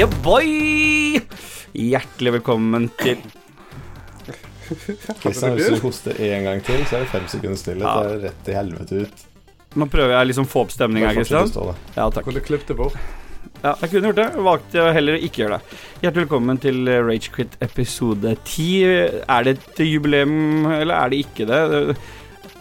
[0.00, 1.20] Yeah, boy!
[1.76, 3.18] Hjertelig velkommen til
[5.20, 7.84] Kristian, hvis du hoster én gang til, så er det fem sekunder stillhet.
[7.84, 8.06] Ja.
[8.06, 9.24] Det er rett til helvete ut.
[9.76, 11.52] Nå prøver jeg liksom å få opp stemninga, Kristian.
[11.98, 12.30] Ja, takk.
[12.30, 12.96] Kunne klippet det bort.
[13.60, 14.28] Ja, jeg kunne gjort det.
[14.48, 15.78] Valgte heller å ikke gjøre det.
[16.06, 19.20] Hjertelig velkommen til eh, Ragequit episode 10.
[19.20, 21.60] Er det et jubileum, eller er det ikke det?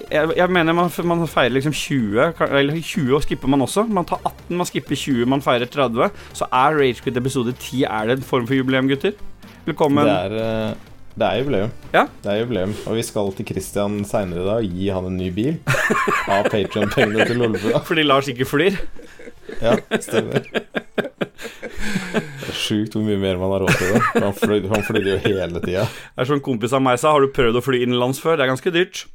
[0.10, 3.84] Jeg, jeg mener man, man feirer liksom 20, eller 20 og skipper man også.
[3.86, 6.08] Man tar 18, man skipper 20, man feirer 30.
[6.34, 9.14] Så er Ragequit episode 10 Er det en form for jubileum, gutter?
[9.68, 10.08] Velkommen.
[10.10, 11.76] Det er, eh, det er jubileum.
[11.94, 12.08] Ja.
[12.24, 12.74] Det er jubileum.
[12.88, 15.60] Og vi skal til Kristian seinere i dag og gi han en ny bil.
[16.26, 17.84] Av Patrion-pengene til Lolbua.
[17.86, 18.82] Fordi Lars ikke flyr.
[19.62, 20.42] Ja, stemmer.
[22.10, 24.02] Det er sjukt hvor mye mer man har råd til det.
[24.26, 25.86] Han flyr flydde jo hele tida.
[25.86, 28.40] Det er som en kompis av meg sa, har du prøvd å fly innenlands før?
[28.40, 29.06] Det er ganske dyrt.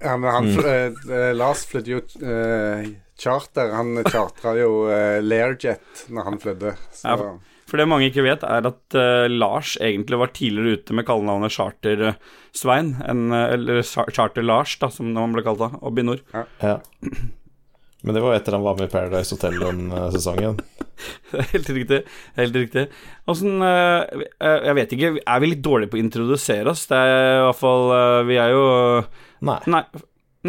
[0.00, 0.64] Ja, men han, mm.
[0.64, 3.72] eh, eh, Lars flydde jo eh, charter.
[3.74, 6.74] Han chartra jo eh, Lairjet når han flydde.
[7.02, 7.16] Ja,
[7.68, 11.54] For det mange ikke vet, er at eh, Lars egentlig var tidligere ute med kallenavnet
[11.56, 16.22] Charter-Svein, eh, eller Charter-Lars, da, som han ble kalt da, oppe i nord.
[16.62, 16.78] Ja.
[18.06, 20.60] Men det var etter han var med i Paradise Hotel den sesongen.
[21.52, 22.02] Helt riktig.
[22.36, 22.86] Helt riktig.
[23.26, 26.86] Åssen eh, Jeg vet ikke, er vi litt dårlige på å introdusere oss?
[26.90, 28.64] Det er i hvert fall eh, Vi er jo
[29.40, 29.58] Nei.
[29.66, 29.84] Nei.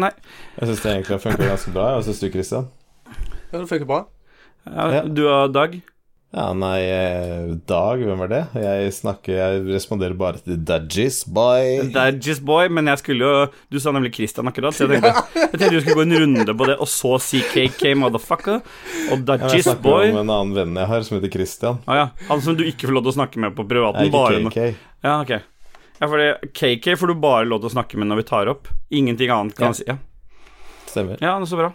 [0.00, 0.10] Nei.
[0.58, 1.86] Jeg syns det egentlig funker ganske bra.
[1.96, 2.68] Hva syns du, Christian?
[3.50, 4.04] ja, det funker bra.
[4.66, 5.02] Ja, Ja.
[5.08, 5.80] Du og Dag?
[6.30, 8.40] Ja, nei, eh, Dag, hvem er det?
[8.54, 11.90] Jeg snakker, jeg responderer bare til Dadgies boy.
[11.90, 12.14] Er
[12.46, 15.72] Boy, men jeg skulle jo Du sa nemlig Christian akkurat, så jeg tenkte, jeg tenkte
[15.74, 18.62] du skulle gå en runde på det, og så si KK Motherfucker.
[19.10, 20.12] Og Ja, jeg snakker Boy.
[20.12, 21.82] om en annen venn jeg har, som heter Christian.
[21.90, 22.06] Ah, ja.
[22.30, 24.06] Han som du ikke får lov til å snakke med på privaten.
[24.06, 24.76] ikke Bare KK.
[25.02, 25.49] Ja, ok.
[26.00, 28.68] Ja, fordi KK får du bare lov til å snakke med når vi tar opp.
[28.90, 29.72] Ingenting annet kan Ja.
[29.76, 29.84] si.
[29.86, 29.98] Ja.
[30.90, 31.18] Stemmer.
[31.22, 31.72] ja, så bra.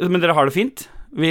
[0.00, 0.88] Men dere har det fint?
[1.14, 1.30] Vi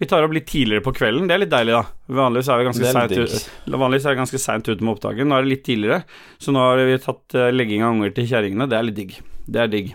[0.00, 1.26] Vi tar opp litt tidligere på kvelden.
[1.28, 1.82] Det er litt deilig, da.
[2.08, 2.88] Vanligvis er vi ganske
[4.40, 5.26] seint ute, ute med opptaket.
[5.28, 5.98] Nå er det litt tidligere,
[6.40, 8.64] så nå har vi tatt eh, legging av unger til kjerringene.
[8.70, 9.18] Det er litt digg.
[9.44, 9.90] Det er digg.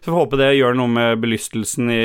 [0.00, 2.00] Så vi får håpe det gjør noe med belystelsen i,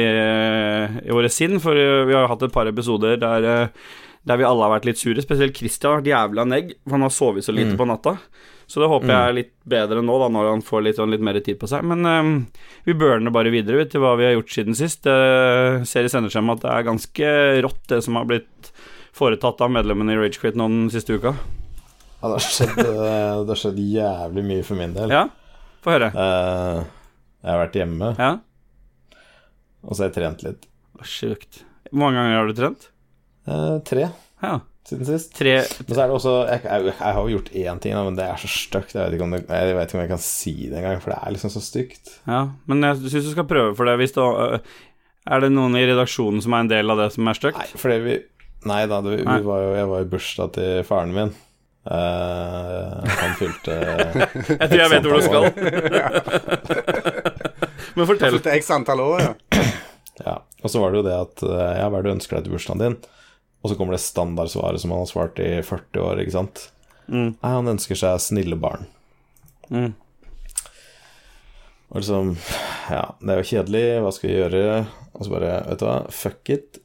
[1.07, 3.67] i våre sinn, for eh, vi har hatt et par episoder der, eh,
[4.25, 5.21] der vi alle har vært litt sure.
[5.21, 7.77] Spesielt Christian har vært jævla negg, for han har sovet så lite Mm.
[7.77, 8.17] på natta.
[8.67, 11.37] Så det håper jeg er litt bedre nå, da, når han får litt, litt mer
[11.39, 11.83] tid på seg.
[11.85, 12.47] Men um,
[12.87, 15.05] vi burner bare videre vet, til hva vi har gjort siden sist.
[15.05, 17.29] Uh, ser i sendeskjemaet at det er ganske
[17.61, 18.71] rått, det som har blitt
[19.13, 21.35] foretatt av medlemmene i Ragequit nå den siste uka.
[21.35, 25.13] Ja, det, har skjedd, eh, det har skjedd jævlig mye for min del.
[25.13, 25.27] Ja,
[25.85, 26.09] få høre.
[26.17, 26.81] Uh,
[27.45, 28.31] jeg har vært hjemme, Ja,
[29.85, 30.65] og så har jeg trent litt.
[31.05, 31.61] Sjukt.
[31.91, 32.87] Hvor mange ganger har du trent?
[33.47, 34.07] Eh, tre
[34.41, 35.35] Ja, siden sist.
[35.37, 38.15] tre Men så er det også Jeg, jeg, jeg har jo gjort én ting, men
[38.17, 38.93] det er så stygt.
[38.95, 41.11] Jeg, vet ikke om det- jeg vet ikke om jeg kan si det engang, for
[41.13, 42.05] det er liksom så stygt.
[42.27, 43.97] Ja, men jeg syns du skal prøve for det.
[44.01, 44.23] Hvis det
[45.27, 47.57] er det noen i redaksjonen som er en del av det som er stygt?
[47.57, 48.17] Nei, fordi vi
[48.65, 49.39] Nei da, det, vi Nei.
[49.45, 51.33] var jo, jeg var i bursdag til faren min.
[51.85, 53.75] Uh, han fylte
[54.57, 55.45] Jeg tror jeg vet hvor du skal.
[57.95, 58.31] Men fortell.
[58.35, 59.33] Fulgte x antall år, ja.
[60.25, 60.33] Ja,
[60.63, 62.45] og så var det jo det at eh, Ja, hva er det du ønsker deg
[62.47, 62.95] til bursdagen din?
[63.65, 66.67] Og så kommer det standardsvaret som han har svart i 40 år, ikke sant?
[67.09, 67.31] Mm.
[67.33, 68.85] Nei, han ønsker seg snille barn.
[69.73, 69.95] Mm.
[71.89, 72.35] Og liksom
[72.91, 74.65] Ja, det er jo kjedelig, hva skal vi gjøre?
[75.15, 76.77] Og så bare, vet du hva, fuck it.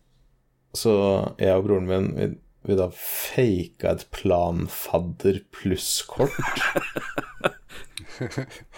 [0.73, 0.95] Så
[1.37, 2.31] jeg og broren min, vi,
[2.65, 6.33] vi da faka et planfadder pluss-kort.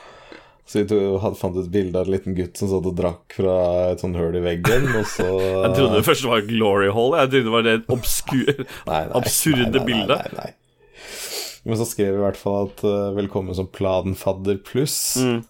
[0.73, 0.81] Så
[1.21, 3.57] hadde, fant et bilde av en liten gutt som satt og drakk fra
[3.91, 5.29] et sånt hull i veggen, og så
[5.67, 7.17] Jeg trodde det første var Glory Hall.
[7.21, 8.67] Jeg trodde det var det obskur
[9.21, 10.33] absurde nei, nei, bildet.
[10.33, 10.51] Nei, nei.
[11.69, 15.21] Men så skrev vi i hvert fall at uh, 'velkommen som planfadder pluss'.
[15.21, 15.43] Mm.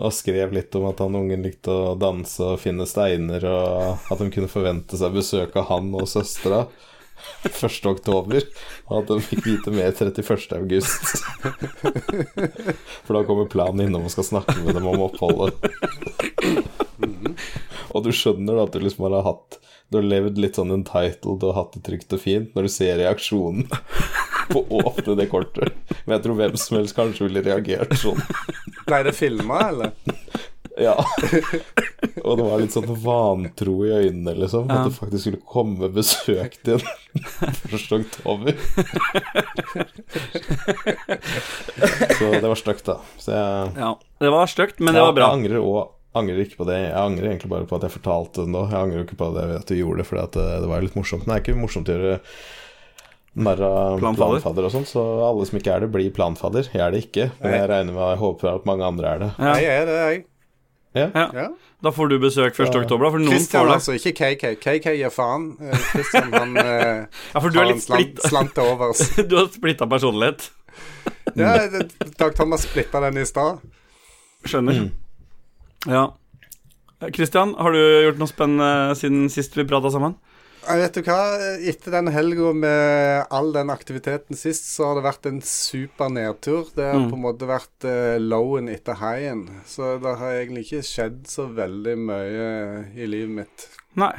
[0.00, 4.22] Og skrev litt om at han ungen likte å danse og finne steiner, og at
[4.22, 6.64] de kunne forvente seg besøk av han og søstera
[7.48, 7.86] 1.
[7.90, 8.44] oktober,
[8.88, 10.56] og at de fikk vite mer 31.
[10.58, 11.24] august.
[13.06, 15.56] For da kommer planen innom og skal snakke med dem om oppholdet.
[17.90, 19.58] Og du skjønner da at du liksom har hatt
[19.90, 23.00] Du har levd litt sånn entitled og hatt det trygt og fint når du ser
[23.00, 23.66] reaksjonen
[24.50, 25.74] på å åpne det kortet.
[26.04, 28.22] Men jeg tror hvem som helst kanskje ville reagert sånn.
[28.86, 29.94] Ble det filma, eller?
[30.78, 30.94] Ja.
[32.24, 34.68] Og det var litt sånn vantro i øynene, liksom.
[34.70, 34.74] Ja.
[34.80, 36.84] At det faktisk skulle komme besøk til en
[37.74, 37.92] 1.
[37.98, 38.54] oktober.
[42.18, 42.98] Så det var stygt, da.
[43.18, 45.28] Så jeg, Ja, det var stygt, men det var bra.
[45.30, 45.84] Jeg angrer, også,
[46.20, 46.78] angrer ikke på det.
[46.86, 48.62] Jeg angrer egentlig bare på at jeg fortalte det nå.
[48.70, 50.86] Jeg angrer jo ikke på det at du gjorde det, for det, det var jo
[50.88, 51.26] litt morsomt.
[51.26, 52.16] Men det er ikke morsomt å gjøre
[53.40, 54.40] narr av Planfadder.
[54.42, 56.66] planfadder og sånn, så alle som ikke er det, blir planfadder.
[56.74, 59.28] Jeg er det ikke, men jeg regner med jeg håper at mange andre er det.
[59.38, 59.52] Ja.
[59.62, 60.18] Jeg er det, jeg.
[60.94, 61.48] Ja.
[61.80, 62.58] Da får du besøk 1.
[62.66, 62.80] Ja.
[62.82, 63.74] oktober, da, for noen Christian, får det.
[63.78, 64.54] altså, ikke KK.
[64.60, 65.44] KK gir faen.
[65.62, 67.04] Eh, Christian, han eh,
[67.34, 69.04] Ja, for du har er en litt slant, slant til overs.
[69.30, 70.48] Du har splitta personlighet.
[71.38, 71.86] Ja, det,
[72.18, 73.62] Dag Thomas splitta den i stad.
[74.48, 74.82] Skjønner.
[74.82, 74.90] Mm.
[75.88, 76.08] Ja.
[77.14, 80.18] Kristian, har du gjort noe spennende siden sist vi prata sammen?
[80.66, 81.18] Ja, Vet du hva?
[81.70, 86.68] Etter den helga med all den aktiviteten sist, så har det vært en super nedtur.
[86.76, 87.08] Det har Mm.
[87.10, 89.46] på en måte vært eh, lowen etter highen.
[89.66, 92.50] Så det har egentlig ikke skjedd så veldig mye
[92.94, 93.68] i livet mitt.
[93.96, 94.12] Nei.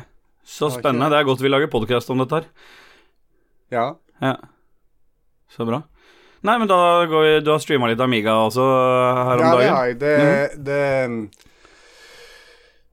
[0.43, 1.07] Så spennende.
[1.09, 1.15] det.
[1.15, 2.45] Det er godt vi lager podkast om dette her.
[3.71, 3.85] Ja.
[4.21, 4.35] Ja.
[5.55, 5.83] Så bra.
[6.43, 9.69] Nei, men da går vi Du har streama litt Amiga også her om ja, det
[9.69, 9.99] har jeg.
[9.99, 11.29] Det, det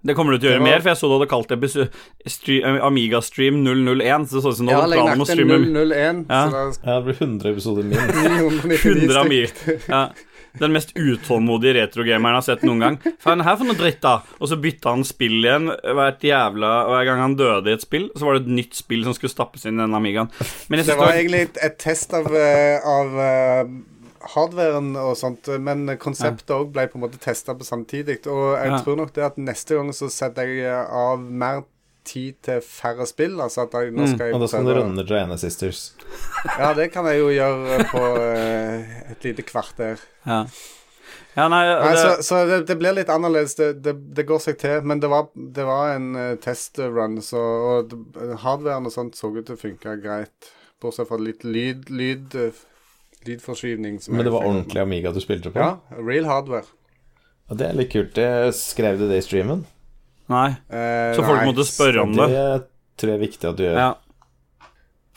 [0.08, 1.60] Det kommer du til å gjøre var- mer, for jeg så du hadde kalt det
[1.60, 4.28] besu- Amiga Stream 001.
[4.28, 6.40] Så det så ut som du hadde planen om å streame 001, Ja.
[6.48, 7.98] så det Ja, det blir 100 episoder min.
[7.98, 9.20] er 999 100.
[9.20, 9.78] Amiga.
[9.88, 10.08] Ja.
[10.58, 12.96] Den mest utålmodige retrogameren jeg har sett noen gang.
[13.22, 14.22] Faen, her for noe dritt, da!
[14.40, 18.08] Og så bytta han spill igjen hvert jævla Hver gang han døde i et spill,
[18.16, 20.30] så var det et nytt spill som skulle stappes inn i den Amigaen.
[20.70, 23.64] Men jeg Det var det egentlig et, et test av, eh, av eh,
[24.34, 28.20] hardwaren og sånt, men konseptet òg ble på en måte testa på samtidig.
[28.26, 28.78] Og jeg Ja.
[28.82, 31.64] tror nok det at neste gang så setter jeg av mer
[32.04, 33.36] tid til færre spill.
[33.40, 35.92] Altså at jeg, nå Mm, skal jeg Og da skal du runde Giana Sisters.
[36.58, 39.98] Ja, det kan jeg jo gjøre på uh, et lite kvarter.
[40.26, 40.46] Ja.
[41.36, 43.54] ja, nei, Nei, så så det, det blir litt annerledes.
[43.54, 44.80] Det, det, det går seg til.
[44.82, 49.28] Men det var, det var en uh, testrun, så og det- hardwaren og sånt så
[49.36, 50.50] ut til å funke greit.
[50.80, 52.50] Bortsett fra litt lyd, lyd eh,
[53.26, 53.98] lydforskyvning.
[54.12, 55.58] Men det var ordentlig Amiga du spilte på?
[55.58, 56.64] Ja, real hardware.
[57.48, 58.12] Og det er litt kult.
[58.14, 59.64] Det skrev du det i streamen?
[60.28, 60.50] nei.
[60.68, 62.66] Eh, Så folk nei, måtte spørre om Det det.
[63.00, 63.78] tror jeg er viktig at du gjør.
[63.80, 63.94] Ja.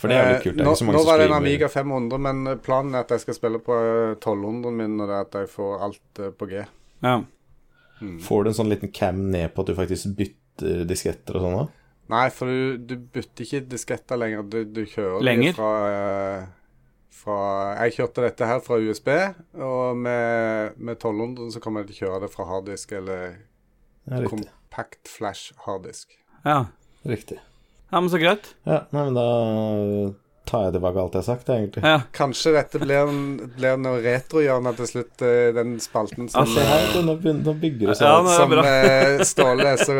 [0.01, 0.56] For det er jo litt kult.
[0.57, 1.33] Det Eh, er nå, ikke så mange nå som var det en.
[1.38, 5.15] Amiga 500, men planen er at jeg skal spille på eh, 1200 min, og det
[5.18, 6.65] er at jeg får alt eh, på G.
[7.03, 7.19] ja.
[8.01, 11.57] Får du en sånn liten cam ned på at du faktisk bytter disketter og sånn
[11.59, 11.65] da?
[12.09, 14.42] Nei, for du, du bytter ikke disketter lenger.
[14.50, 15.53] Du, du kjører de Lenger?
[15.53, 16.48] fra, eh,
[17.11, 19.09] fra Jeg kjørte dette her fra USB,
[19.59, 23.35] og med, med 1200 så kan man ikke kjøre det fra harddisk eller
[24.29, 26.17] compact flash harddisk.
[26.45, 26.65] ja.
[27.05, 27.39] riktig.
[27.91, 28.53] Ja, men så greit.
[28.63, 29.23] Ja, nei, men da
[30.47, 31.81] tar jeg tilbake alt jeg har sagt, egentlig.
[31.83, 31.97] Ja.
[32.15, 33.09] Kanskje dette blir,
[33.57, 37.53] blir noe retrohjørne til slutt, eh, den spalten som, Altså, Se her, nå, begynner, nå
[37.61, 38.31] bygger det seg Ja, opp.
[38.31, 39.97] som eh, Ståle er så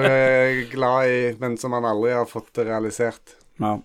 [0.71, 3.35] glad i, men som han aldri har fått realisert.
[3.59, 3.77] ja.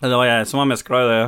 [0.00, 1.22] Det var jeg som var mest glad i det.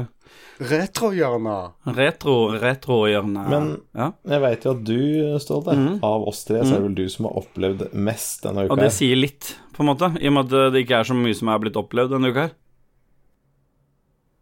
[0.61, 1.57] Retrohjørne!
[1.97, 3.49] Retro, retrohjørnet.
[3.49, 4.11] Men- ja.
[4.29, 4.99] Jeg veit jo at du,
[5.41, 5.95] Ståle, mm.
[6.05, 8.75] av oss tre, så er det vel du som har opplevd mest denne uka.
[8.75, 11.17] Og det sier litt, på en måte, i og med at det ikke er så
[11.17, 12.53] mye som er blitt opplevd denne uka her.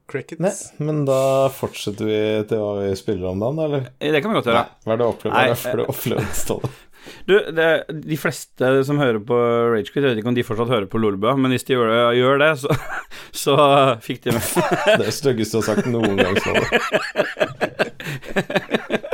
[0.09, 0.41] Crickets.
[0.41, 3.89] Nei, men da fortsetter vi til hva vi spiller om dagen, eller?
[4.01, 4.63] Det kan vi godt gjøre.
[4.65, 5.35] Nei, hva er det du opplevd?
[5.35, 6.71] Hva er det du opplevd, Ståle?
[7.29, 7.69] Du, det,
[8.07, 9.37] de fleste som hører på
[9.73, 12.43] Ragequit, jeg vet ikke om de fortsatt hører på Lolbua, men hvis de gjør gjør
[12.43, 12.71] det så,
[13.45, 13.59] så
[14.05, 16.67] fikk de med Det er det styggeste du har sagt noen gang, Ståle.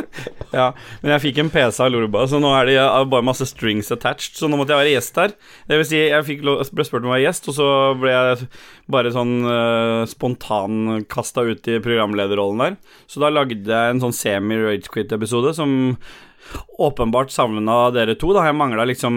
[0.54, 0.68] Ja,
[1.02, 2.76] men jeg fikk en PC av Lorba, så nå er det
[3.10, 5.32] bare masse strings attached, så nå måtte jeg være gjest her.
[5.66, 7.68] Det vil si, jeg ble spurt om å være gjest, og så
[7.98, 8.46] ble jeg
[8.94, 12.76] bare sånn uh, spontan kasta ut i programlederrollen der.
[13.11, 15.96] Så da lagde jeg en sånn semi-Ragequit-episode som
[16.78, 18.32] åpenbart savna dere to.
[18.37, 19.16] da Jeg mangla liksom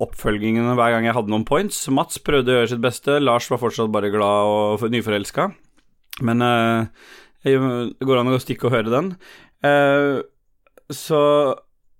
[0.00, 1.80] oppfølgingen hver gang jeg hadde noen points.
[1.92, 3.18] Mats prøvde å gjøre sitt beste.
[3.20, 5.50] Lars var fortsatt bare glad og nyforelska.
[6.22, 6.86] Men eh,
[7.44, 9.16] jeg- det går an å stikke og høre den.
[9.62, 10.22] Eh,
[10.94, 11.20] så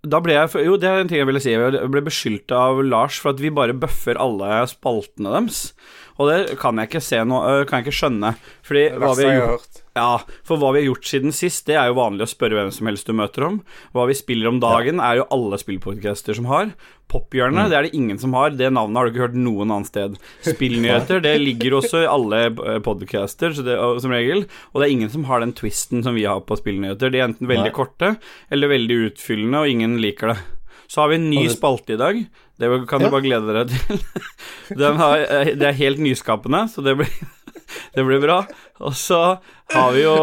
[0.06, 1.52] da ble jeg Jo, det er en ting jeg ville si.
[1.52, 5.72] Jeg ble beskyldt av Lars for at vi bare bøffer alle spaltene deres.
[6.18, 8.32] Og det kan jeg ikke se noe Kan jeg ikke skjønne.
[8.66, 11.88] Fordi hva vi har gjort ja, for hva vi har gjort siden sist, det er
[11.90, 13.58] jo vanlig å spørre hvem som helst du møter om.
[13.96, 16.70] Hva vi spiller om dagen, er jo alle spillpodcaster som har.
[17.10, 18.52] Pophjørnet, det er det ingen som har.
[18.54, 20.18] Det navnet har du ikke hørt noen annet sted.
[20.44, 24.44] Spillnyheter, det ligger også i alle eh, podcaster, så det, som regel.
[24.72, 27.10] Og det er ingen som har den twisten som vi har på spillnyheter.
[27.10, 27.74] De er enten veldig Nei.
[27.74, 28.14] korte
[28.54, 30.38] eller veldig utfyllende, og ingen liker det.
[30.88, 32.20] Så har vi en ny spalte i dag.
[32.58, 34.00] Det kan du bare glede dere til.
[34.82, 37.12] Den har, eh, det er helt nyskapende, så det blir,
[37.94, 38.38] det blir bra.
[38.80, 39.20] Og så
[39.74, 40.16] har vi jo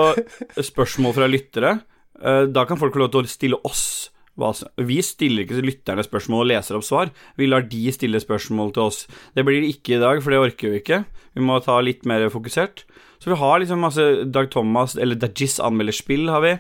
[0.58, 1.78] spørsmål fra lyttere.
[2.22, 6.42] Eh, Da kan folk få lov til å stille oss Vi stiller ikke lytterne spørsmål
[6.44, 7.12] og leser opp svar.
[7.40, 9.06] Vi lar de stille spørsmål til oss.
[9.32, 11.06] Det blir det ikke i dag, for det orker vi ikke.
[11.38, 12.84] Vi må ta litt mer fokusert.
[13.24, 16.52] Så vi har liksom masse Dag Thomas, eller Dajis anmelder spill, har vi.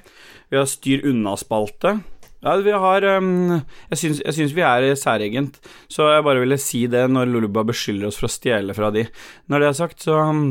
[0.53, 1.97] Vi har Styr unna-spalte.
[2.45, 3.57] Ja, vi har um,
[3.89, 5.57] Jeg syns, vi er særegent,
[5.89, 9.07] så jeg bare ville si det når Luluba beskylder oss for å stjele fra de.
[9.49, 10.43] Når det er sagt, så um,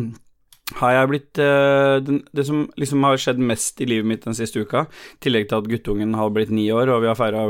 [0.81, 4.35] har jeg blitt uh, den, Det som liksom har skjedd mest i livet mitt den
[4.35, 7.47] siste uka, i tillegg til at guttungen har blitt ni år, og vi har feira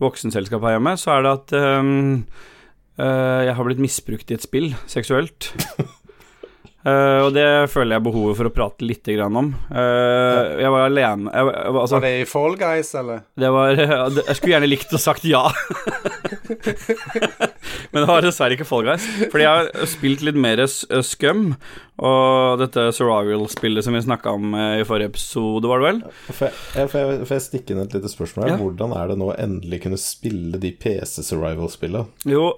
[0.00, 1.94] voksenselskap her hjemme, så er det at um,
[3.00, 5.54] uh, jeg har blitt misbrukt i et spill seksuelt.
[6.80, 9.50] Eh, og det føler jeg behovet for å prate litt grann om.
[9.68, 9.82] ja.
[10.62, 13.18] jeg var alene jeg, altså, Var det i Fall Guys, eller?
[13.36, 13.76] det var
[14.30, 15.42] Jeg skulle gjerne likt å sagt ja.
[17.90, 19.04] Men det var dessverre ikke Fall Guys.
[19.32, 21.54] Fordi jeg har spilt litt mer s- Scum,
[22.00, 26.00] og dette survival-spillet som vi snakka om eh, i forrige episode, var det vel?
[26.30, 28.54] Får jeg, jeg- får jeg, får stikke inn et lite spørsmål her?
[28.54, 28.60] Ja.
[28.62, 32.06] Hvordan er det nå å endelig kunne spille de PC Survival-spillene?
[32.30, 32.50] Jo,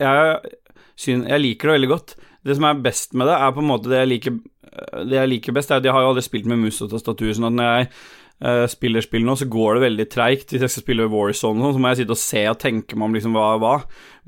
[0.00, 0.56] jeg,
[1.00, 2.16] syn, jeg liker det veldig godt.
[2.46, 4.38] Det som er best med det, er på en måte det jeg liker
[5.04, 7.32] Det jeg liker best, er at jeg har jo aldri spilt med mus og tastatur,
[7.36, 7.88] sånn at når jeg
[8.40, 10.50] eh, spiller spill nå, så går det veldig treigt.
[10.54, 13.08] Hvis jeg skal spille Warzone, sånn, så må jeg sitte og se og tenke meg
[13.10, 13.74] om liksom hva er hva.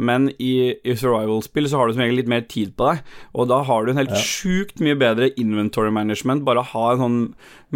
[0.02, 3.02] Men i, i survival-spill så har du som regel litt mer tid på deg,
[3.37, 4.23] og da har du en helt Ja.
[4.25, 6.45] sjukt mye bedre inventory management.
[6.49, 7.21] Bare ha en sånn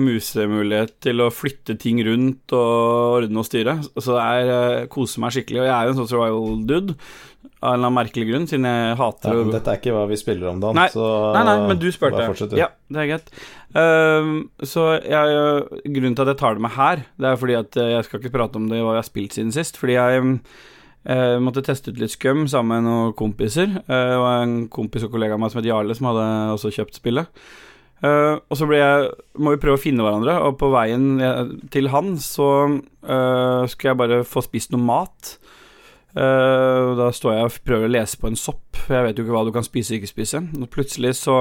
[0.00, 3.78] musemulighet til å flytte ting rundt og ordne og styre.
[3.96, 5.62] Så det er eh, koser meg skikkelig.
[5.62, 6.96] Og jeg er jo en sånn survival-dude
[7.56, 10.18] av en eller annen merkelig grunn, siden jeg hater ja, dette er ikke hva vi
[10.20, 10.76] spiller om, Dan.
[10.76, 12.18] Nei, så Nei, nei, men du spurte.
[12.18, 12.58] bare fortsett, du.
[12.60, 13.30] Ja, det er greit.
[13.76, 14.30] Ehm,
[14.64, 17.92] så jeg, grunnen til at jeg tar det med her, det er fordi at eh,
[17.96, 19.76] jeg skal ikke prate om det hva jeg har spilt siden sist.
[19.80, 23.78] Fordi jeg uh, måtte teste ut litt skum sammen med noen kompiser.
[23.84, 26.72] Uh, det var en kompis og kollega av meg som het Jarle, som hadde også
[26.78, 27.46] kjøpt spillet.
[28.04, 31.20] Uh, og så jeg, må vi prøve å finne hverandre, og på veien
[31.72, 35.36] til han så uh, skulle jeg bare få spist noe mat.
[36.16, 39.34] Og da står jeg og prøver å lese på en sopp, jeg vet jo ikke
[39.34, 40.40] hva du kan spise og ikke spise.
[40.56, 41.34] Og plutselig så,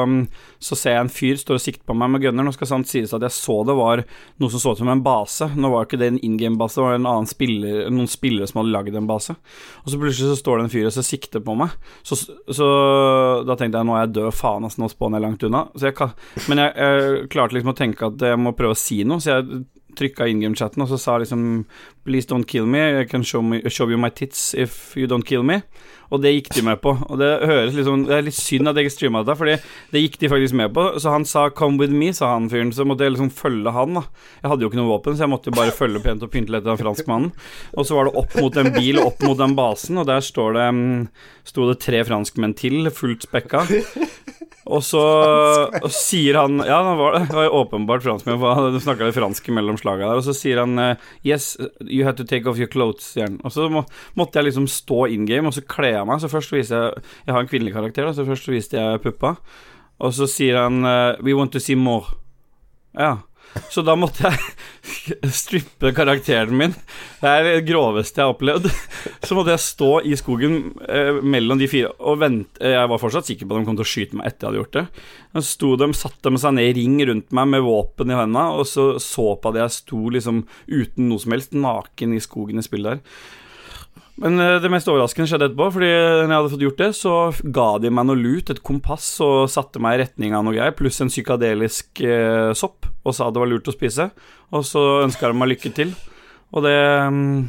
[0.60, 2.48] så ser jeg en fyr står og sikter på meg med gunner.
[2.48, 4.04] Nå skal sant sies at jeg så det var
[4.42, 5.48] noe som så ut som en base.
[5.56, 8.62] Nå var ikke det en in game-base, det var en annen spiller, noen spillere som
[8.62, 9.38] hadde lagd en base.
[9.84, 11.78] Og så plutselig så står det en fyr og så sikter på meg.
[12.04, 12.72] Så, så
[13.48, 15.66] da tenkte jeg nå er jeg død, faen ass, nå spåner jeg langt unna.
[15.86, 16.12] Jeg,
[16.50, 19.38] men jeg, jeg klarte liksom å tenke at jeg må prøve å si noe, så
[19.38, 19.64] jeg
[19.96, 21.66] trykka in game-chatten og så sa liksom
[22.06, 25.26] Please don't kill me, I can show, me, show you my tits if you don't
[25.26, 25.62] kill me.
[26.14, 26.94] Og det gikk de med på.
[27.10, 29.56] Og det høres liksom Det er litt synd at jeg ikke streama dette, Fordi
[29.94, 30.88] det gikk de faktisk med på.
[31.02, 32.74] Så han sa 'come with me', sa han fyren.
[32.74, 34.04] Så måtte jeg liksom følge han, da.
[34.44, 36.52] Jeg hadde jo ikke noe våpen, så jeg måtte jo bare følge pent og pynte
[36.52, 37.32] litt av franskmannen.
[37.78, 40.54] Og så var det opp mot en bil opp mot den basen, og der står
[40.54, 41.08] det mm,
[41.46, 43.66] sto det tre franskmenn til, fullt spekka.
[44.66, 45.02] Og så
[45.78, 49.50] og sier han Ja, det var, det var åpenbart franskmenn, for han snakka litt fransk
[49.54, 50.22] mellom slaga der.
[50.22, 51.54] Og så sier han eh, Yes,
[51.86, 53.38] you have to take off your clothes, sier han.
[53.46, 53.86] Og så må,
[54.18, 56.22] måtte jeg liksom stå in game, og så kle av meg.
[56.24, 59.36] Så først viste jeg Jeg har en kvinnelig karakter, så først viste jeg puppa.
[60.04, 62.18] Og så sier han eh, We want to see more.
[62.96, 63.18] Ja.
[63.72, 66.74] Så da måtte jeg strippe karakteren min.
[67.22, 68.68] Det er det groveste jeg har opplevd.
[69.24, 70.58] Så måtte jeg stå i skogen
[70.90, 72.60] eh, mellom de fire og vente.
[72.60, 74.62] Jeg var fortsatt sikker på at de kom til å skyte meg etter jeg hadde
[74.62, 74.86] gjort det.
[75.38, 78.46] Så sto de, satte de seg ned i ring rundt meg med våpen i hendene,
[78.60, 82.60] og så så på at jeg sto liksom uten noe som helst, naken i skogen
[82.60, 83.26] i spillet der.
[84.24, 87.16] Men eh, det mest overraskende skjedde etterpå, fordi når jeg hadde fått gjort det, så
[87.58, 90.76] ga de meg noe lut, et kompass, og satte meg i retning av noe greier,
[90.78, 94.10] pluss en psykadelisk eh, sopp, og sa det var lurt å spise.
[94.56, 95.92] Og så ønska de meg lykke til.
[96.56, 96.78] Og det
[97.12, 97.40] mm,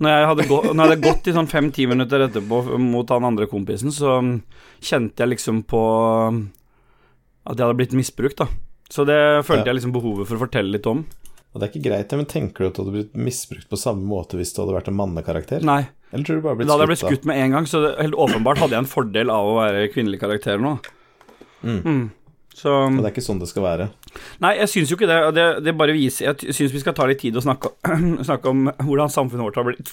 [0.00, 3.28] når jeg, hadde gå, når jeg hadde gått i sånn fem-ti minutter etterpå mot han
[3.28, 4.34] andre kompisen, så mm,
[4.80, 5.82] kjente jeg liksom på
[6.32, 6.42] mm,
[7.50, 8.48] at jeg hadde blitt misbrukt, da.
[8.90, 11.04] Så det følte jeg liksom behovet for å fortelle litt om.
[11.50, 14.06] Og det er ikke greit, men tenker du at du hadde blitt misbrukt på samme
[14.06, 15.64] måte hvis du hadde vært en mannekarakter?
[15.66, 15.82] Nei.
[16.10, 17.26] Eller tror du bare blitt Da hadde jeg blitt skutt?
[17.26, 20.20] med en gang, så det, helt åpenbart hadde jeg en fordel av å være kvinnelig
[20.22, 20.76] karakter nå.
[21.66, 22.10] Mm.
[22.54, 22.86] Så da?
[22.90, 23.88] Men det er ikke sånn det skal være.
[24.42, 25.18] Nei, jeg syns jo ikke det.
[25.26, 27.72] og Det, det bare viser Jeg syns vi skal ta litt tid og snakke,
[28.28, 29.92] snakke om hvordan samfunnet vårt har blitt.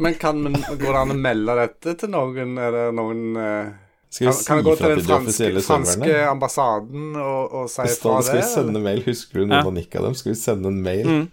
[0.00, 2.56] Men kan går det an å melde dette til noen?
[2.60, 3.72] Er det noen eh,
[4.10, 6.14] Skal vi Kan, kan jeg gå si fra til den vi gå franske, den franske
[6.30, 8.24] ambassaden og, og si Hvis fra det?
[8.26, 9.66] skal vi sende mail, husker du noen Ja.
[9.66, 10.14] av nikka dem?
[10.18, 11.06] Skal vi sende en mail?
[11.06, 11.28] Mm.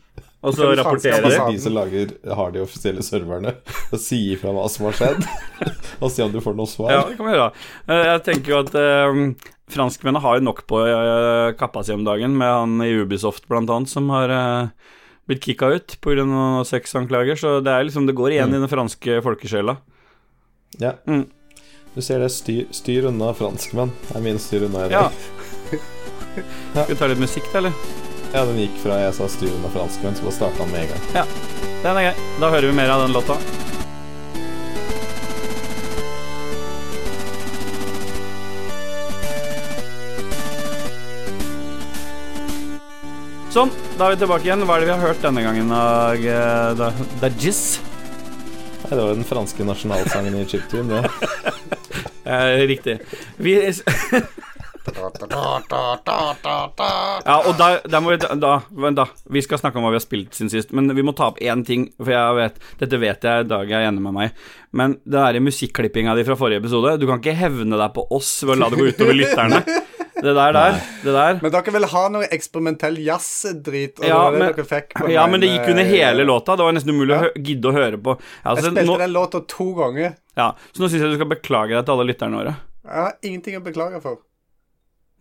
[0.45, 1.39] Og så rapportere det.
[1.49, 3.55] De som lager, har de offisielle serverne,
[3.91, 5.25] og si ifra hva som har skjedd.
[6.05, 6.91] og si om du får noe svar.
[6.93, 7.47] Ja, det kan vi gjøre.
[7.89, 9.17] Eh, Jeg tenker jo at eh,
[9.73, 13.67] franskmennene har jo nok på uh, kappa si om dagen, med han i Ubisoft blant
[13.73, 14.69] annet, som har eh,
[15.27, 16.63] blitt kicka ut pga.
[16.69, 17.35] sexanklager.
[17.35, 18.55] Så det er liksom Det går igjen Mm.
[18.55, 19.77] i den franske folkesjela.
[20.79, 20.93] Ja.
[21.09, 21.25] Mm.
[21.97, 22.27] Du ser det.
[22.29, 23.89] Styr, styr unna franskmenn.
[24.07, 25.01] Det er min styr unna i Ja.
[25.07, 25.79] dag.
[26.71, 27.73] Skal vi ta litt musikk, da, eller?
[28.33, 30.91] Ja, den gikk fra jeg sa styr unna franskmenn, så bare starta den med en
[30.93, 31.07] gang.
[31.15, 31.25] Ja,
[31.81, 32.15] Den er grei.
[32.39, 33.37] Da hører vi mer av den låta.
[43.53, 44.65] Sånn, da er vi tilbake igjen.
[44.67, 45.71] Hva er det vi har hørt denne gangen?
[45.71, 47.37] Dag,
[48.95, 51.09] det var den franske nasjonalsangen i chiptune, det.
[52.27, 52.97] Eh, riktig.
[53.37, 53.53] Vi
[57.25, 59.05] Ja, og da, da må vi da, Vent, da.
[59.31, 61.41] Vi skal snakke om hva vi har spilt siden sist, men vi må ta opp
[61.43, 65.17] én ting, for jeg vet Dette vet jeg Dag er enig med meg Men det
[65.17, 68.59] derre musikklippinga di fra forrige episode Du kan ikke hevne deg på oss ved å
[68.61, 69.63] la det gå utover lytterne.
[70.17, 71.39] Det der, der, det der.
[71.43, 74.93] Men dere ville ha noe eksperimentell jazzdrit, og Ja, det var det men- dere fikk.
[74.97, 76.55] på Ja, men det gikk under eh, hele låta.
[76.57, 77.27] Det var nesten umulig Ja.
[77.29, 78.17] å gidde å høre på.
[78.45, 80.15] Altså, Jeg spilte nå, den låta to ganger.
[80.37, 82.55] ja, så nå syns jeg du skal beklage deg til alle lytterne våre.
[82.87, 84.17] Jeg har ingenting å beklage for.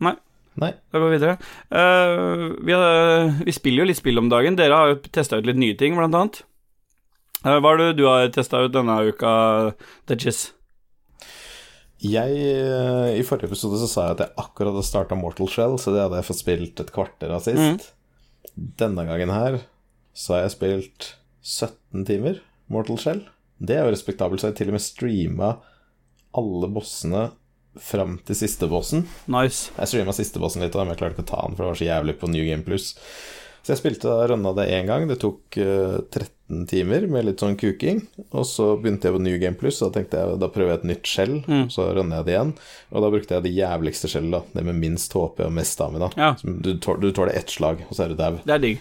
[0.01, 0.15] Nei.
[0.57, 0.73] Nei.
[0.93, 1.39] Da går vi videre.
[1.71, 4.57] Uh, vi, har, vi spiller jo litt spill om dagen.
[4.57, 6.43] Dere har jo testa ut litt nye ting, blant annet.
[7.45, 9.75] Uh, hva er det du har testa ut denne uka,
[10.09, 10.53] Jizz?
[12.05, 15.79] Jeg, eh, I forrige episode så sa jeg at jeg akkurat hadde starta Mortal Shell,
[15.81, 17.93] så det hadde jeg fått spilt et kvarter av sist.
[18.57, 19.63] Denne gangen her
[20.17, 21.09] så har jeg spilt
[21.41, 23.25] 17 timer Mortal Shell.
[23.57, 25.51] Det er jo respektabelt, så jeg til og med streama
[26.37, 27.31] alle bossene
[27.81, 29.07] fram til siste bossen.
[29.33, 29.71] Nice.
[29.77, 31.81] Jeg streama siste bossen litt, men jeg klarte ikke å ta den, for det var
[31.81, 32.93] så jævlig på New Game Plus.
[33.67, 35.09] Så jeg spilte og runda det én gang.
[35.11, 38.05] Det tok uh, 13 timer med litt sånn kuking.
[38.31, 40.79] Og så begynte jeg på New Game Plus, og da tenkte jeg da prøver jeg
[40.79, 41.33] et nytt skjell.
[41.75, 42.53] Så runda jeg det igjen.
[42.93, 44.61] Og da brukte jeg det jævligste skjellet, da.
[44.61, 46.13] Det med minst HP og mest stamina.
[46.15, 46.29] Ja.
[46.45, 48.39] Du, tål, du tåler ett slag, og så er du dau.
[48.47, 48.79] Det er digg.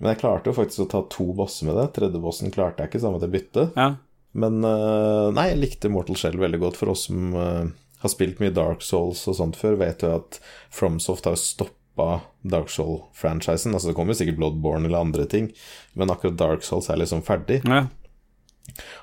[0.00, 1.86] Men jeg klarte jo faktisk å ta to bosser med det.
[1.98, 3.66] Tredje bossen klarte jeg ikke, så da måtte jeg bytte.
[3.76, 3.90] Ja.
[4.32, 6.80] Men eh, nei, jeg likte Mortal Shell veldig godt.
[6.80, 7.68] For oss som eh,
[8.02, 10.40] har spilt mye Dark Souls og sånt før, vet jo at
[10.72, 13.74] FromSoft har stoppa Dark Soul-franchisen.
[13.74, 15.50] Altså Det kommer sikkert Bloodborne eller andre ting,
[15.98, 17.62] men akkurat Dark Souls er liksom ferdig.
[17.68, 17.86] ja.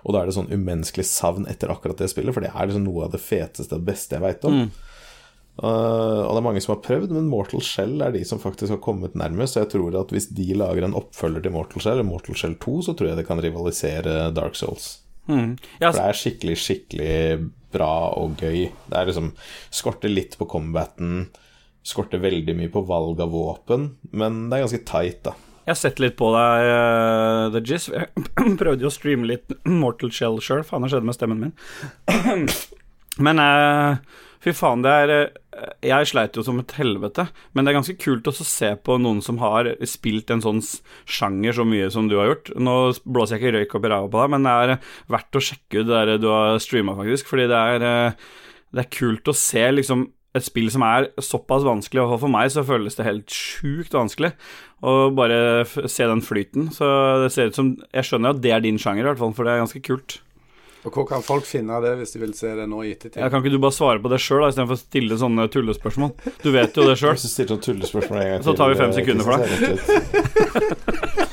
[0.08, 2.86] Og da er det sånn umenneskelig savn etter akkurat det spillet, for det er liksom
[2.86, 4.70] noe av det feteste og beste jeg veit om.
[5.60, 8.72] Uh, og det er mange som har prøvd, men Mortal Shell er de som faktisk
[8.72, 9.56] har kommet nærmest.
[9.56, 12.78] Så jeg tror at hvis de lager en oppfølger til Mortal Shell, Mortal Shell 2,
[12.88, 14.94] så tror jeg det kan rivalisere Dark Souls.
[15.30, 15.60] Mm.
[15.78, 17.18] ja For det er skikkelig, skikkelig
[17.76, 18.70] bra og gøy.
[18.88, 19.34] Det er liksom
[19.68, 21.28] Skorter litt på combaten,
[21.90, 25.36] skorter veldig mye på valg av våpen, men det er ganske tight, da.
[25.70, 27.92] Jeg har sett litt på deg, uh, The Jizz.
[27.94, 30.64] Jeg prøvde jo å streame litt Mortal Shell sjøl.
[30.66, 32.48] Faen, det skjedde med stemmen min.
[33.28, 34.00] Men uh,
[34.42, 37.28] fy faen, det er uh, Jeg sleit jo som et helvete.
[37.54, 40.64] Men det er ganske kult å se på noen som har spilt en sånn
[41.06, 42.50] sjanger så mye som du har gjort.
[42.58, 45.48] Nå blåser jeg ikke røyk opp i ræva på deg, men det er verdt å
[45.52, 47.30] sjekke ut det der du har streama, faktisk.
[47.30, 48.16] Fordi det er,
[48.74, 52.52] det er kult å se liksom et spill som er såpass vanskelig, og for meg
[52.54, 54.32] så føles det helt sjukt vanskelig
[54.86, 56.70] å bare f se den flyten.
[56.76, 56.86] Så
[57.24, 59.44] det ser ut som Jeg skjønner at det er din sjanger, i hvert fall, for
[59.48, 60.20] det er ganske kult.
[60.88, 63.20] Og hvor kan folk finne det hvis de vil se det nå i ettertid?
[63.20, 66.14] Ja, kan ikke du bare svare på det sjøl, istedenfor å stille sånne tullespørsmål?
[66.46, 67.18] Du vet jo det sjøl.
[67.18, 69.48] Hvis du stiller tullespørsmål en gang Så tar vi fem sekunder for ut.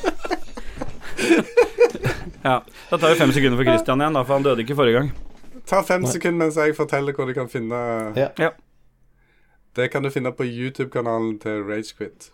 [2.46, 2.61] Ja.
[2.90, 5.09] Da tar vi fem sekunder for Christian igjen, da, for han døde ikke forrige gang.
[5.66, 7.78] Ta fem sekunder mens jeg forteller hvor de kan finne
[8.14, 8.28] Ja.
[8.38, 8.52] Ja.
[9.76, 12.30] Det kan du finne på YouTube-kanalen til Ragequit.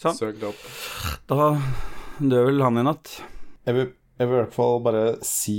[0.00, 0.16] Sånn.
[0.18, 0.64] Søk det opp.
[1.30, 1.46] Da
[2.20, 3.14] dør vel han i natt.
[3.66, 3.86] Jeg vil,
[4.20, 5.56] jeg vil i hvert fall bare si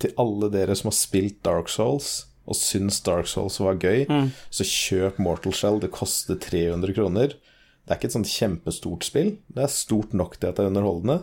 [0.00, 4.28] til alle dere som har spilt Dark Souls og syns Dark Souls var gøy, Mm.
[4.54, 5.80] så kjøp Mortal Shell.
[5.82, 7.28] Det koster 300 kroner.
[7.86, 9.32] Det er ikke et sånt kjempestort spill.
[9.52, 11.20] Det er stort nok til at det er underholdende.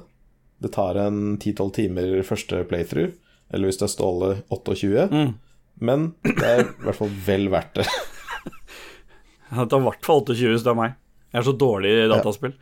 [0.61, 3.13] Det tar en 10-12 timer første playthrough,
[3.51, 5.07] eller hvis det er Ståle 28.
[5.11, 5.33] Mm.
[5.81, 7.87] Men det er i hvert fall vel verdt det.
[9.57, 10.95] Det tar i hvert fall 28 hvis det er meg.
[11.33, 12.53] Jeg er så dårlig i dataspill.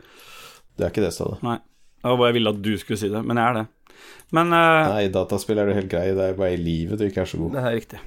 [0.78, 1.36] Det er ikke det, Ståle.
[1.44, 1.58] Nei.
[2.02, 4.00] Det var bare jeg ville at du skulle si det, men jeg er det.
[4.32, 6.08] Men uh, Nei, dataspill er du helt grei.
[6.16, 7.56] Det er bare i livet du ikke er så god.
[7.56, 8.00] det er riktig.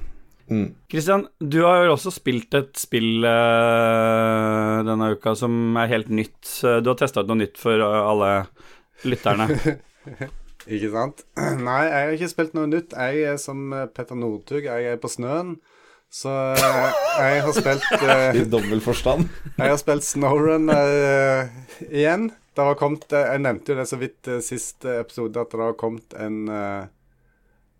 [0.46, 0.66] Mm.
[0.90, 6.42] Kristian, du har jo også spilt et spill uh, denne uka som er helt nytt.
[6.82, 8.32] Du har testa ut noe nytt for eh, alle
[9.06, 9.48] lytterne.
[10.66, 11.22] Ikke sant?
[11.66, 12.94] Nei, jeg har ikke spilt noe nytt.
[12.94, 14.66] Jeg er som eh, Petter Northug.
[14.66, 15.56] Jeg er på snøen.
[16.12, 19.28] Så eh, jeg har spilt eh, I dobbel forstand.
[19.56, 21.48] Jeg har spilt Snowrun uh,
[21.90, 22.30] igjen.
[22.56, 25.76] Det har kommet, Jeg nevnte jo det så vidt uh, sist episode, at det har
[25.80, 26.86] kommet en uh,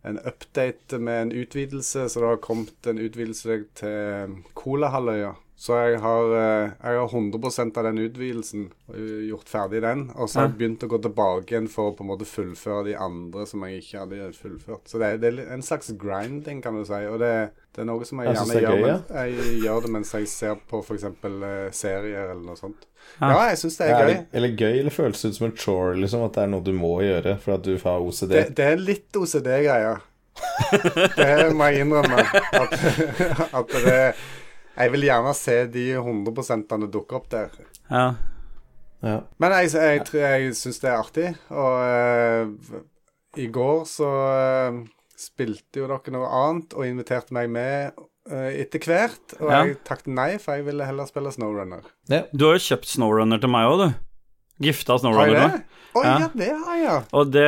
[0.06, 2.08] en update med en utvidelse.
[2.08, 5.32] Så det har kommet en utvidelse til Kolahalvøya.
[5.56, 8.66] Så jeg har, eh, jeg har 100 av den utvidelsen,
[9.28, 10.10] gjort ferdig den.
[10.14, 12.84] Og så har jeg begynt å gå tilbake igjen for å på en måte fullføre
[12.90, 14.84] de andre som jeg ikke hadde fullført.
[14.84, 17.00] Så det er, det er en slags grinding, kan du si.
[17.08, 17.32] Og det,
[17.72, 19.24] det er noe som jeg Jeg gjerne jeg gjør, gøy, ja.
[19.24, 21.08] jeg gjør det mens jeg ser på f.eks.
[21.24, 22.86] Uh, serier eller noe sånt.
[23.16, 23.32] Ja.
[23.32, 24.10] Ja, jeg syns det er Ja, gøy.
[24.10, 26.28] eller, eller gøy, eller føles det ut som en chore, liksom?
[26.28, 28.36] At det er noe du må gjøre for at du har OCD?
[28.36, 30.04] Det, det er litt OCD-greier.
[31.16, 32.26] det må jeg innrømme.
[32.60, 32.74] At,
[33.62, 34.00] at det
[34.76, 37.50] Jeg vil gjerne se de 100 dukke opp der.
[37.90, 38.06] Ja.
[39.04, 39.20] Ja.
[39.38, 41.30] Men jeg, jeg, jeg, jeg syns det er artig.
[41.52, 42.82] Og uh,
[43.40, 44.80] i går så uh,
[45.16, 47.92] spilte jo dere noe annet og inviterte meg med.
[48.26, 49.60] uh, etter hvert, og Ja.
[49.64, 51.84] jeg takket nei, for jeg ville heller spille Snowrunner.
[52.10, 54.05] Du har jo kjøpt Snowrunner til meg òg, du.
[54.62, 55.62] Gifta Har Snowrunner det?
[55.96, 56.14] Å Ja.
[56.20, 56.28] ja.
[56.36, 57.04] det har jeg.
[57.16, 57.44] Og det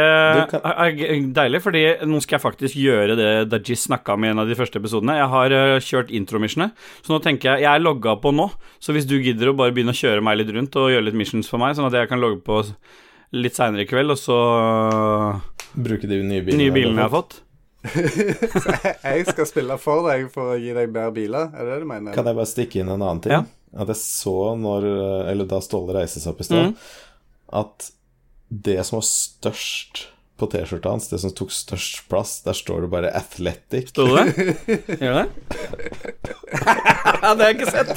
[0.48, 4.28] kan- er er deilig, fordi nå skal jeg faktisk gjøre det Dajis snakka om i
[4.28, 5.18] en av de første episodene.
[5.20, 6.72] Jeg har eh, kjørt intromissionet,
[7.04, 9.72] så nå tenker jeg Jeg er logga på nå, så hvis du gidder å bare
[9.76, 12.08] begynne å kjøre meg litt rundt og gjøre litt missions for meg, sånn at jeg
[12.08, 12.62] kan logge på
[13.36, 14.38] litt seinere i kveld, og så
[15.76, 16.56] Bruke de nye bilene.
[16.62, 17.42] Nye bilene jeg har fått.
[19.04, 21.86] Jeg skal spille for deg for å gi deg bedre biler, er det det du
[21.86, 22.12] mener?
[22.16, 23.32] Kan jeg bare stikke inn en annen ting?
[23.36, 23.44] Ja.
[23.76, 24.86] At jeg så når
[25.28, 26.76] Eller da Ståle reiste seg opp i stad, mm.
[27.60, 27.90] at
[28.48, 30.06] det som var størst
[30.38, 33.90] på T-skjorta hans, det som tok størst plass, der står det bare 'Athletic'.
[33.90, 34.78] Står det det?
[35.02, 35.28] Gjør det?
[37.18, 37.90] Ja, det har jeg ikke sett.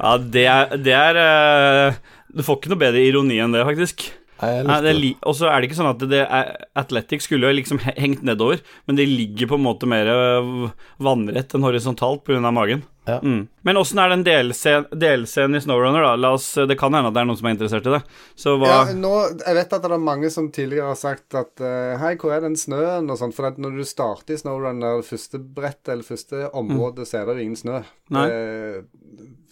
[0.00, 1.94] Ja, det er, det er eh,
[2.34, 4.08] Du får ikke noe bedre ironi enn det, faktisk.
[4.44, 5.12] Det det.
[5.22, 8.62] og så er det ikke sånn at det er Athletic skulle jo liksom hengt nedover,
[8.86, 10.66] men det ligger på en måte mer øh,
[11.02, 12.40] vannrett enn horisontalt pga.
[12.54, 12.84] magen.
[13.04, 13.18] Ja.
[13.20, 13.48] Mm.
[13.60, 16.14] Men åssen er den delscenen delscenen i Snowrunner, da?
[16.16, 18.00] La oss, det kan hende at det er noen som er interessert i det.
[18.40, 21.60] Så hva Ja, nå, jeg vet at det er mange som tidligere har sagt at
[21.60, 23.10] eh, Hei, hvor er den snøen?
[23.12, 27.08] og sånt, For at når du starter i Snowrunner, det første brettet eller første området,
[27.10, 27.82] så er det ingen snø.
[28.14, 28.24] Nei.
[28.30, 29.03] Det,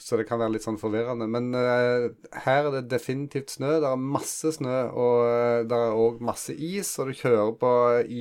[0.03, 1.29] så det kan være litt sånn forvirrende.
[1.31, 2.09] Men uh,
[2.45, 3.77] her er det definitivt snø.
[3.83, 6.91] Det er masse snø, og uh, det er òg masse is.
[7.03, 7.73] Og du kjører på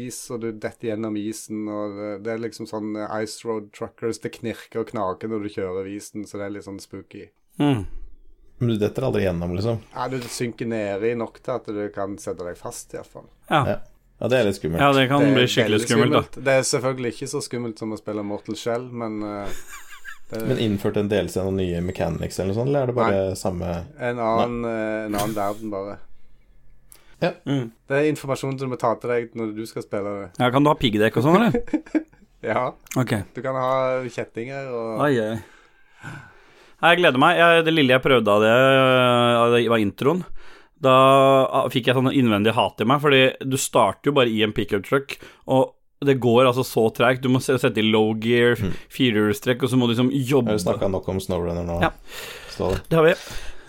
[0.05, 1.65] is, og du detter gjennom isen.
[1.67, 4.21] Og det, det er liksom sånn eh, Ice Road Truckers.
[4.23, 7.27] Det knirker og knaker når du kjører over isen, så det er litt sånn spooky.
[7.61, 7.83] mm.
[8.61, 9.79] Men du detter aldri gjennom, liksom.
[9.95, 13.25] Ja, du synker nedi nok til at du kan sette deg fast, iallfall.
[13.49, 13.63] ja.
[13.73, 13.79] Ja.
[14.21, 14.81] Ja, det er litt skummelt.
[14.83, 16.41] ja, det kan Det bli skikkelig skummelt, skummelt, da.
[16.45, 19.55] Det er selvfølgelig ikke så skummelt som å spille Mortal Shell, men eh,
[20.31, 22.97] det Men innført en delelse av noen nye mechanics eller noe sånt, eller er det
[22.97, 25.97] bare samme er en annen, eh, en annen verden, bare.
[27.21, 27.67] Mm.
[27.87, 30.29] Det er informasjon du må ta til deg når du skal spille det.
[30.41, 32.07] Ja, kan du ha piggdekk og sånn, eller?
[32.41, 33.11] Ja, Ok.
[33.35, 35.35] du kan ha kjettinger og ai, ai.
[36.81, 37.37] Nei, Jeg gleder meg.
[37.37, 38.53] Jeg, det lille jeg prøvde av det,
[39.53, 40.23] det var introen.
[40.81, 40.95] Da
[41.45, 44.55] ah, fikk jeg sånn innvendig hat i meg, fordi du starter jo bare i en
[44.57, 47.21] pickup truck, og det går altså så treigt.
[47.21, 48.55] Du må sette i low gear,
[48.93, 51.77] firehjulstrekk, og så må du liksom jobbe du snakka nok om Snowrunner nå?
[51.83, 51.91] Ja.
[52.55, 52.71] Så.
[52.89, 53.13] Det har vi.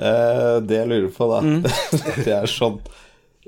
[0.03, 1.61] Eh, det jeg lurer på, da, Mm.
[2.25, 2.81] det er sånn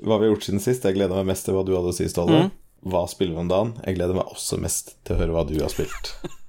[0.04, 0.84] Hva vi har gjort siden sist.
[0.84, 2.44] Jeg gleder meg mest til hva du hadde å si, Ståle.
[2.44, 2.50] Mm.
[2.92, 3.74] Hva spiller vi om dagen?
[3.86, 6.16] Jeg gleder meg også mest til å høre hva du har spilt.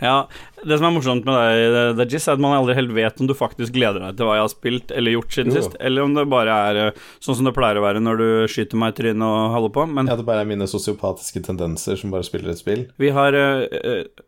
[0.00, 0.24] Ja,
[0.66, 3.34] Det som er morsomt med deg, Dajis, er at man aldri helt vet om du
[3.36, 6.16] faktisk gleder deg til hva jeg har spilt eller gjort siden Jo, sist, eller om
[6.16, 8.98] det bare er eh, sånn som det pleier å være når du skyter meg i
[9.00, 9.86] trynet og holder på.
[9.96, 12.86] Men Ja, det bare er mine sosiopatiske tendenser som bare spiller et spill.
[13.00, 13.64] Vi har uh,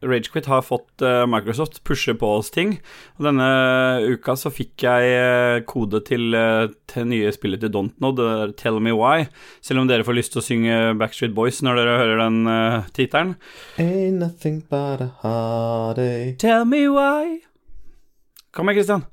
[0.07, 2.79] Ragequit har fått uh, Microsoft pushe på oss ting.
[3.19, 3.49] Og denne
[4.09, 8.21] uka så fikk jeg eh, kode til uh, til nye spillet til Dontnod,
[8.61, 9.27] Tell Me Why.
[9.65, 12.91] Selv om dere får lyst til å synge Backstreet Boys når dere hører den uh,
[12.93, 13.37] tittelen.
[13.81, 17.41] Ain't nothing but a heartache Tell me why.
[18.53, 19.09] Kom igjen, Kristian.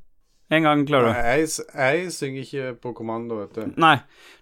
[0.49, 1.17] En gang klarer du.
[1.29, 3.75] jeg, jeg synger ikke på kommando, vet du.
[3.77, 3.99] Nei,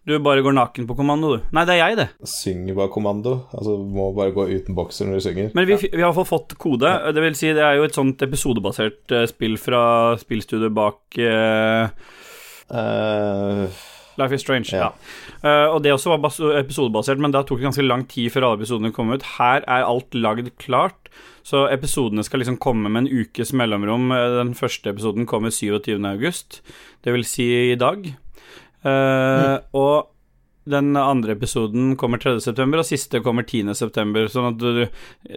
[0.08, 1.50] du bare går naken på kommando, du.
[1.52, 2.06] Nei, det er jeg, det.
[2.32, 3.34] Synger bare kommando.
[3.52, 5.50] Altså må bare gå uten bokser når du synger.
[5.58, 5.82] Men vi, ja.
[5.84, 6.94] vi har i hvert fall fått kode.
[7.12, 9.84] Det vil si, det er jo et sånt episodebasert eh, spill fra
[10.22, 11.92] spillstudioet bak uh...
[12.72, 13.68] Uh...
[14.18, 14.72] Life is Strange.
[14.72, 14.88] Ja.
[15.44, 15.68] Ja.
[15.68, 16.24] Uh, og det også var
[16.58, 19.28] episodebasert, men da tok det ganske lang tid før alle episodene kom ut.
[19.38, 21.12] Her er alt lagd klart,
[21.48, 24.10] så episodene skal liksom komme med en ukes mellomrom.
[24.12, 25.96] Eh, Den første episoden kommer 27.
[26.10, 26.62] august,
[27.06, 28.04] det vil si i dag.
[28.84, 30.10] Eh, Og
[30.68, 32.36] den andre episoden kommer 3.
[32.44, 33.74] september, og siste kommer 10.
[33.78, 34.28] september.
[34.32, 34.84] Sånn at du,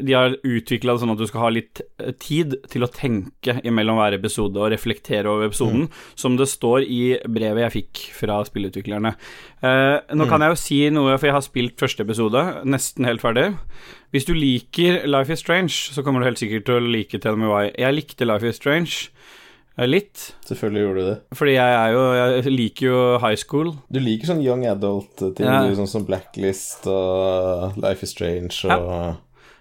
[0.00, 3.58] de har utvikla det sånn at du skal ha litt eh, tid til å tenke
[3.66, 5.88] imellom hver episode og reflektere over episoden,
[6.18, 9.14] som det står i brevet jeg fikk fra spillutviklerne.
[9.62, 13.24] Eh, nå kan jeg jo si noe, for jeg har spilt første episode, nesten helt
[13.24, 13.50] ferdig.
[14.10, 17.38] Hvis du liker Life is Strange, så kommer du helt sikkert til å like Tell
[17.38, 17.70] Me Why.
[17.78, 19.10] Jeg likte Life is Strange
[19.78, 21.18] litt, selvfølgelig gjorde du det.
[21.38, 22.00] fordi jeg er jo
[22.42, 23.70] Jeg liker jo high school.
[23.90, 25.62] Du liker sånn young adult-ting, Ja.
[25.74, 29.16] sånn som Blacklist og Life is Strange og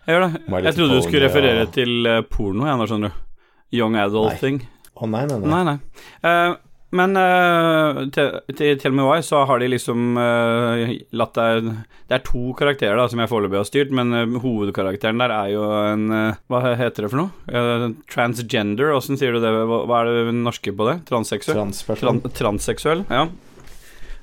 [0.08, 0.41] Jeg gjør det.
[0.65, 1.74] Jeg trodde du skulle referere og...
[1.74, 3.78] til eh, porno, jeg nå, skjønner du.
[3.78, 4.63] Young adult-ting.
[4.98, 5.50] Å, nei, nei, nei.
[5.50, 5.78] Nei, nei.
[6.26, 6.56] Eh,
[6.95, 11.67] men uh, til, til Tell med Why så har de liksom uh, latt deg
[12.10, 15.52] Det er to karakterer da som jeg foreløpig har styrt, men uh, hovedkarakteren der er
[15.54, 16.08] jo en
[16.49, 17.91] Hva heter det for noe?
[18.10, 19.54] Transgender, åssen sier du det?
[19.54, 20.97] Hva, hva er det norske på det?
[21.12, 21.62] Transseksuell?
[21.62, 22.23] Transperson.
[22.23, 23.28] Tran transseksuell, ja.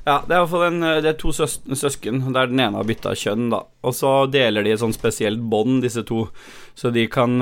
[0.07, 3.11] Ja, det er iallfall en, det er to søs søsken, der den ene har bytta
[3.19, 3.65] kjønn, da.
[3.83, 6.29] Og så deler de et sånn spesielt bånd, disse to,
[6.79, 7.35] så de kan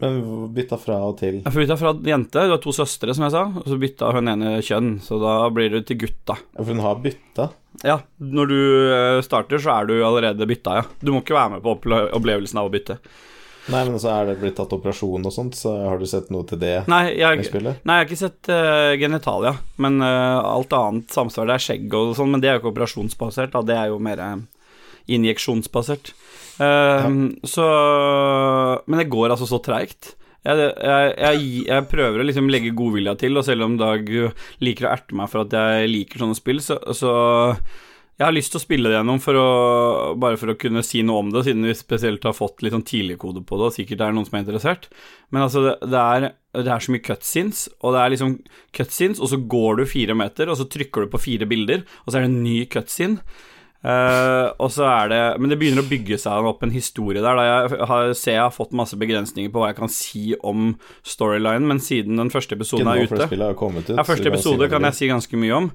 [0.00, 0.20] Men
[0.54, 1.40] bytta fra og til.
[1.42, 4.30] Jeg bytta fra jente, du har to søstre, som jeg sa, og så bytta hun
[4.32, 6.38] ene kjønn, så da blir du til gutt, da.
[6.54, 7.48] Ja, For hun har bytta.
[7.82, 8.56] Ja, når du
[8.92, 10.86] eh, starter, så er du allerede bytta, ja.
[11.00, 12.98] Du må ikke være med på opplevelsen av å bytte.
[13.70, 16.42] Nei, men så er det blitt tatt operasjon og sånt, så har du sett noe
[16.48, 19.52] til det Nei, jeg, nei, jeg har ikke sett uh, genitalia,
[19.82, 21.46] men uh, alt annet samsvar.
[21.46, 23.62] Det er skjegg og sånn, men det er jo ikke operasjonsbasert, da.
[23.68, 24.34] Det er jo mer uh,
[25.14, 26.10] injeksjonsbasert.
[26.60, 27.06] Eh,
[27.48, 27.68] Så
[28.86, 30.16] Men det går altså så treigt.
[30.42, 34.08] Jeg, jeg, jeg, jeg prøver å liksom legge godvilja til, og selv om Dag
[34.58, 37.12] liker å erte meg for at jeg liker sånne spill, så, så
[38.18, 39.46] jeg har lyst til å spille det gjennom for å,
[40.18, 42.84] bare for å kunne si noe om det, siden vi spesielt har fått litt sånn
[42.86, 44.90] tidligkode på det, og sikkert er det noen som er interessert.
[45.30, 46.26] Men altså, det, det, er,
[46.58, 48.36] det er så mye cutscenes, og det er liksom
[48.78, 52.10] cutscenes, og så går du fire meter, og så trykker du på fire bilder, og
[52.10, 53.22] så er det en ny cutscene.
[53.82, 57.34] Eh, og så er det Men det begynner å bygge seg opp en historie der.
[57.34, 60.76] Da jeg har, ser jeg har fått masse begrensninger på hva jeg kan si om
[61.02, 63.34] storylinen, men siden den første episoden er ute ut.
[63.34, 65.68] ja, Første episode kan, si kan jeg si ganske mye om,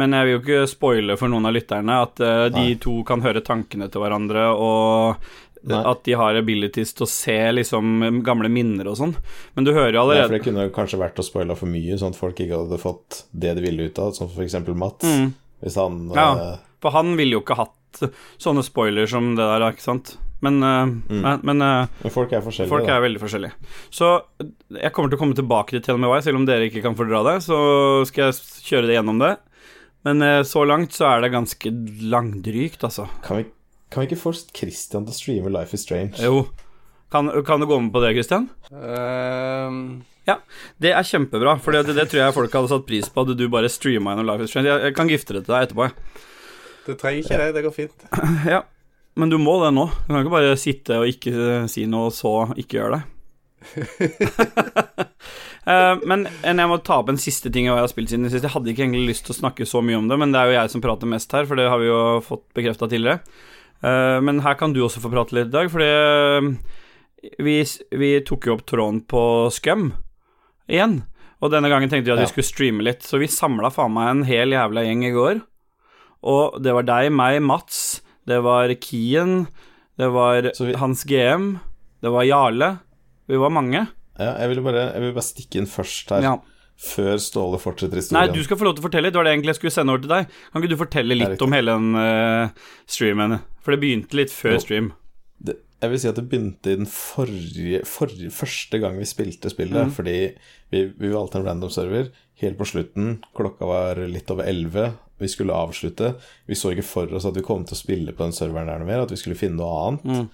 [0.00, 2.80] men jeg vil jo ikke spoile for noen av lytterne at uh, de Nei.
[2.80, 5.20] to kan høre tankene til hverandre, og
[5.68, 5.82] Nei.
[5.92, 9.12] at de har abilities til å se liksom gamle minner og sånn.
[9.54, 12.00] Men du hører jo allerede Nei, for det kunne kanskje vært å spoile for mye,
[12.00, 15.04] sånn at folk ikke hadde fått det de ville ut av, som for eksempel Mats.
[15.06, 15.32] Mm.
[15.62, 16.28] Hvis han Ja.
[16.54, 18.02] eh, For han ville jo ikke hatt
[18.42, 20.16] sånne spoiler som det der, ikke sant?
[20.42, 22.96] Men, eh, men, men eh, Men folk er forskjellige, Folk da.
[22.96, 23.70] er veldig forskjellige.
[23.94, 24.08] Så
[24.74, 26.98] jeg kommer til å komme tilbake til Tell Me Why, selv om dere ikke kan
[26.98, 27.36] fordra det.
[27.46, 27.56] Så
[28.10, 29.36] skal jeg kjøre det gjennom det.
[30.08, 31.70] Men eh, så langt så er det ganske
[32.10, 33.06] langdrygt, altså.
[33.22, 33.46] Kan vi,
[33.92, 36.18] kan vi ikke få Christian til å streame Life is Strange?
[36.18, 36.48] Jo.
[37.12, 38.48] Kan, kan du gå med på det, Christian?
[38.72, 40.00] Um...
[40.26, 40.36] Ja,
[40.78, 43.42] det er kjempebra, for det, det tror jeg folk hadde satt pris på, at du
[43.50, 44.70] bare streama gjennom Life is Strange.
[44.70, 46.28] Jeg, jeg kan gifte det til deg etterpå, jeg.
[46.86, 47.48] Det trenger ikke det.
[47.56, 48.06] Det går fint.
[48.54, 48.62] Ja,
[49.20, 49.86] men du må det nå.
[50.06, 53.02] Du kan ikke bare sitte og ikke eh, si noe, og så ikke gjøre det.
[55.62, 58.42] Eh, men jeg må ta opp en siste ting jeg har spilt siden sist.
[58.42, 60.48] Jeg hadde ikke egentlig lyst til å snakke så mye om det, men det er
[60.50, 63.20] jo jeg som prater mest her, for det har vi jo fått bekrefta tidligere.
[63.78, 67.54] Eh, men her kan du også få prate litt i dag, fordi vi,
[67.94, 69.22] vi tok jo opp tråden på
[69.54, 69.92] Scum
[70.66, 70.98] igjen.
[71.38, 72.26] Og denne gangen tenkte vi at Ja.
[72.26, 75.44] vi skulle streame litt, så vi samla faen meg en hel jævla gjeng i går.
[76.22, 79.46] Og det var deg, meg, Mats, det var Kien,
[79.98, 81.58] det var vi- Hans GM,
[82.02, 82.78] det var Jarle.
[83.28, 83.88] Vi var mange.
[84.18, 86.36] Ja, jeg vil bare, jeg vil bare stikke inn først her, Ja.
[86.78, 89.10] før Ståle fortsetter Nei, du skal få lov til å fortelle.
[89.10, 90.26] Det var det egentlig jeg skulle sende over til deg.
[90.52, 92.48] Kan ikke du fortelle litt om hele den uh,
[92.86, 93.40] streamen?
[93.62, 94.58] For det begynte litt før Jo.
[94.58, 94.92] stream.
[95.42, 99.50] det, jeg vil si at det begynte i den forrige, forrige første gang vi spilte
[99.50, 99.90] spillet, Mm.
[99.90, 100.34] fordi
[100.70, 102.10] vi, vi valgte en random server.
[102.40, 106.12] Helt på slutten, klokka var litt over elleve, vi skulle avslutte.
[106.50, 108.82] Vi så ikke for oss at vi kom til å spille på den serveren der
[108.82, 110.04] noe mer, at vi skulle finne noe annet.
[110.04, 110.28] Mm.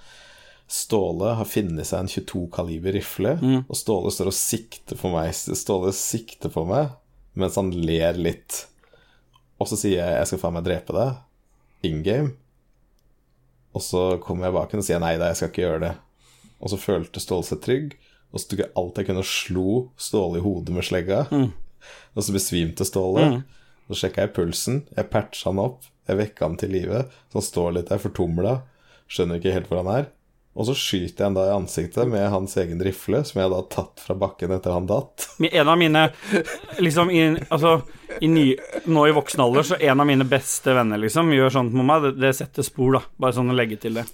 [0.69, 3.63] Ståle har funnet seg en 22 kaliber rifle, Mm.
[3.69, 5.31] og Ståle står og sikter på meg.
[5.33, 6.91] Ståle sikter på meg
[7.39, 8.67] mens han ler litt.
[9.61, 11.17] Og så sier jeg 'jeg skal faen meg drepe deg',
[11.85, 12.33] in game.
[13.75, 15.95] Og så kommer jeg bak henne og sier nei da, jeg skal ikke gjøre det.
[16.61, 17.95] Og så følte Ståle seg trygg,
[18.33, 21.27] og så tok jeg alt jeg kunne og slo Ståle i hodet med slegga.
[22.17, 23.45] Og så besvimte Ståle.
[23.89, 27.07] Så sjekka jeg pulsen, jeg patcha han opp, jeg vekka han til live.
[27.33, 28.61] Så han står litt der fortumla,
[29.09, 30.09] skjønner ikke helt hvor han er.
[30.59, 33.61] Og så skyter jeg han da i ansiktet med hans egen rifle, som jeg da
[33.61, 35.29] har tatt fra bakken etter han datt.
[35.53, 36.09] En av mine
[36.83, 37.77] Liksom i, Altså,
[38.21, 38.47] i ny,
[38.91, 42.09] nå i voksen alder, så en av mine beste venner, liksom, gjør sånt med meg.
[42.09, 43.05] Det, det setter spor, da.
[43.23, 44.09] Bare sånn å legge til det.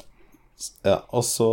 [0.85, 1.49] Ja, og så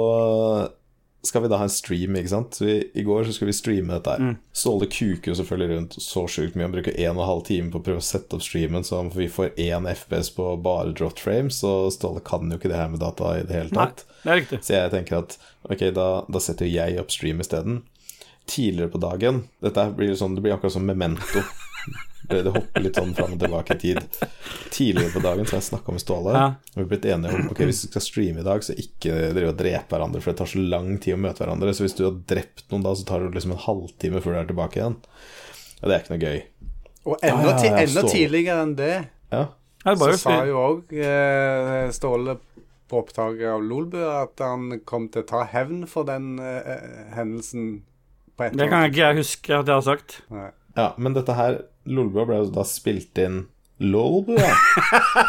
[1.24, 2.56] skal vi da ha en stream, ikke sant.
[2.58, 4.36] Så vi, I går så skulle vi streame dette her.
[4.58, 6.66] Ståle kuker jo selvfølgelig rundt så sjukt mye.
[6.66, 9.04] Han bruker en og en halv time på å prøve å sette opp streamen så
[9.14, 12.90] vi får én FPS på bare drop frames, og Ståle kan jo ikke det her
[12.90, 14.06] med data i det hele Nei, tatt.
[14.24, 14.62] det er riktig.
[14.66, 15.38] Så jeg tenker at
[15.70, 17.84] ok, da, da setter jeg opp stream isteden.
[18.50, 21.46] Tidligere på dagen Dette blir jo sånn, det blir akkurat som memento.
[22.32, 24.00] Det det hopper litt sånn fram og tilbake i tid.
[24.72, 26.46] Tidligere på dagen så har jeg snakka med Ståle, Ja.
[26.56, 29.18] og vi har blitt enige om Ok, hvis vi skal streame i dag, så ikke
[29.36, 31.74] drive og drepe hverandre, for det tar så lang tid å møte hverandre.
[31.76, 34.40] Så hvis du har drept noen da, så tar det liksom en halvtime før du
[34.42, 34.96] er tilbake igjen.
[35.82, 36.42] Og det er ikke noe gøy.
[37.06, 38.94] Og enda, Ja, ja, ja, enda tidligere enn det,
[39.32, 39.48] Ja.
[39.84, 42.36] Ja, det så bare sa jo òg eh, Ståle
[42.92, 47.82] på opptaket av Lolbu at han kom til å ta hevn for den eh, hendelsen
[48.38, 50.20] på et Det kan ikke jeg huske at jeg har sagt.
[50.30, 50.52] Nei.
[50.78, 53.42] Ja, men dette her Lolbua ble jo da spilt inn
[53.82, 54.52] Lolbua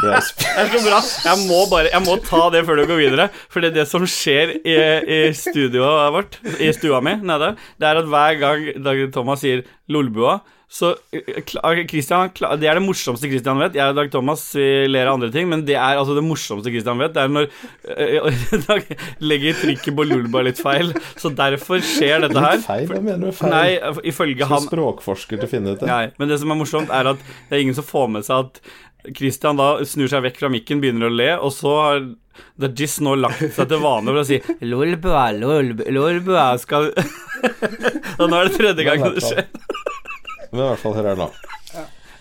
[0.02, 0.98] Det er så bra.
[1.24, 3.28] Jeg må bare Jeg må ta det før du går videre.
[3.48, 7.88] For det er det som skjer i, i studioet vårt, i stua mi nede, det
[7.88, 11.42] er at hver gang Dag Thomas sier 'Lolbua', Så eh,
[11.90, 13.74] Christian, Det er det morsomste Christian vet.
[13.76, 16.72] Jeg og Dag Thomas vi ler av andre ting, men det er altså det morsomste
[16.72, 17.12] Christian vet.
[17.12, 17.48] Det er når
[17.92, 20.94] eh, Dag legger trykket på Lulba litt feil.
[21.20, 22.56] Så derfor skjer dette her.
[22.56, 22.86] Litt feil?
[22.88, 23.52] Hva mener du feil?
[23.52, 25.90] Nei, ifølge Som han språkforsker til å finne ut det.
[25.92, 28.48] Nei, men det som er morsomt, er at det er ingen som får med seg
[28.48, 28.64] at
[29.18, 32.02] Christian da snur seg vekk fra mikken, begynner å le, og så har
[32.56, 36.88] Dajis nå lagt seg til vane for å si Lolbua, lolbua, lolbua skal
[38.22, 39.50] Og nå er det tredje gang det skjer.
[40.52, 41.28] Men i hvert fall, hør her nå.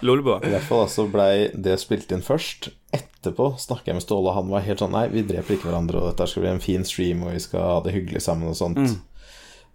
[0.01, 0.39] Lolbua.
[0.41, 2.71] I hvert fall altså blei det spilt inn først.
[2.95, 6.01] Etterpå snakka jeg med Ståle, og han var helt sånn Nei, vi dreper ikke hverandre,
[6.01, 8.57] og dette skal bli en fin stream, og vi skal ha det hyggelig sammen og
[8.57, 8.81] sånt.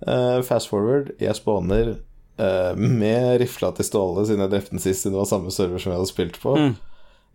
[0.03, 1.95] Eh, fast forward, jeg spåner
[2.41, 5.83] uh, med rifla til Ståle, siden jeg drepte den sist, siden det var samme server
[5.83, 6.57] som jeg hadde spilt på.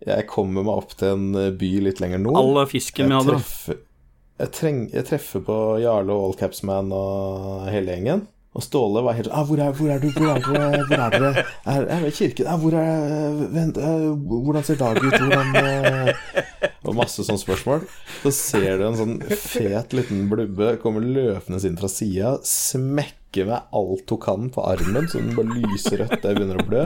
[0.02, 2.38] Jeg kommer meg opp til en eh, by litt lenger nord.
[2.40, 3.38] Alle fisken vi hadde.
[3.38, 3.80] treffer,
[4.42, 8.24] jeg, treng, jeg treffer på Jarle og Allcapsman og hele gjengen.
[8.52, 10.10] Og Ståle var helt sånn ah, hvor, 'Hvor er du?
[10.12, 10.82] Hvor er dere?
[10.84, 11.44] Hvor er dere?
[11.64, 12.48] Er, er det kirken?
[12.50, 15.16] Ah, hvor er vent, eh, Hvordan ser dagen ut?
[15.16, 16.42] Hvordan eh?»
[16.84, 17.86] Og masse sånne spørsmål.
[18.24, 23.70] Så ser du en sånn fet liten blubbe kommer løpende inn fra sida, smekker med
[23.72, 26.82] alt hun kan på armen, så den bare lyser rødt, jeg begynner å blø.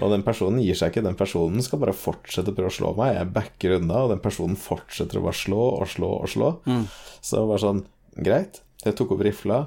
[0.00, 1.04] Og den personen gir seg ikke.
[1.04, 3.18] Den personen skal bare fortsette å prøve å slå meg.
[3.18, 6.52] Jeg backer unna, og den personen fortsetter å bare slå og slå og slå.
[7.20, 8.62] Så det var sånn Greit.
[8.86, 9.64] Jeg tok opp rifla,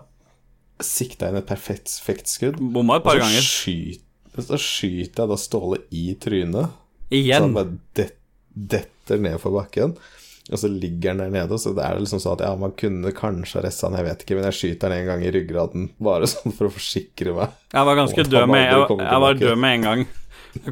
[0.83, 2.59] sikta inn et perfekt perfekt skudd.
[2.59, 3.41] Bomma et par ganger.
[3.41, 4.03] skyt-
[4.37, 6.69] så skyter jeg da Ståle i trynet.
[7.09, 7.37] Igjen.
[7.41, 8.11] Så han bare det,
[8.53, 9.95] detter ned for bakken.
[10.47, 12.71] Og så ligger han der nede, og så det er liksom sånn at ja, man
[12.79, 15.89] kunne kanskje arresta han, jeg vet ikke, men jeg skyter han en gang i ryggraden,
[15.99, 17.57] bare sånn for å forsikre meg.
[17.73, 20.05] Jeg var ganske død med Jeg, jeg var død med en gang.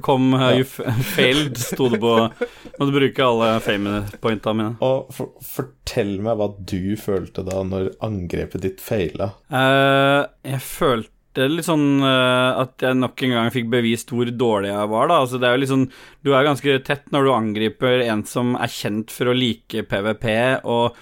[0.05, 2.13] Kom uh, You failed, sto det på
[2.77, 4.75] Måtte bruke alle fame-pointa mine.
[4.85, 9.31] Og for, fortell meg hva du følte da når angrepet ditt feila.
[9.47, 14.71] Uh, jeg følte litt sånn uh, at jeg nok en gang fikk bevist hvor dårlig
[14.71, 15.21] jeg var, da.
[15.23, 15.89] Altså, det er jo litt sånn
[16.23, 20.27] Du er ganske tett når du angriper en som er kjent for å like PVP,
[20.63, 20.95] og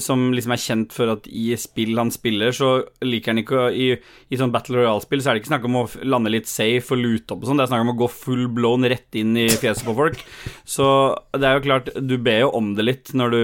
[0.00, 2.70] som liksom er kjent for at i spill han spiller, så
[3.04, 3.88] liker han ikke å I,
[4.28, 7.00] i sånn Battle Royale-spill så er det ikke snakk om å lande litt safe og
[7.00, 9.46] lute opp og sånn, det er snakk om å gå full blown rett inn i
[9.48, 10.20] fjeset på folk.
[10.76, 10.86] Så
[11.36, 13.42] det er jo klart, du ber jo om det litt når du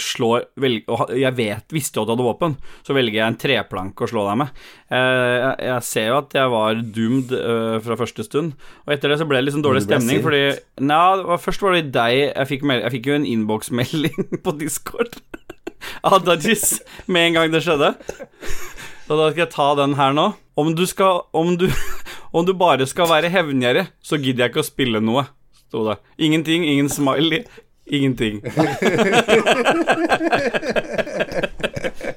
[0.00, 3.38] slår velg, og Jeg vet, visste jo at du hadde våpen, så velger jeg en
[3.40, 4.62] treplanke å slå deg med.
[4.92, 9.12] Eh, Jeg, jeg ser jo at jeg var doomed eh, fra første stund, og etter
[9.12, 10.42] det så ble det sånn dårlig stemning, fordi
[10.82, 15.18] Nja, først var det deg jeg fikk, jeg fikk jo en innboksmelding på Discord
[16.08, 17.94] av Dajis med en gang det skjedde.
[19.06, 20.32] Så da skal jeg ta den her nå.
[20.56, 21.66] Om du skal Om du,
[22.36, 25.26] om du bare skal være hevngjerrig, så gidder jeg ikke å spille noe,
[25.66, 25.98] sto det.
[26.18, 27.44] Ingenting, ingen smiley,
[27.86, 28.40] ingenting.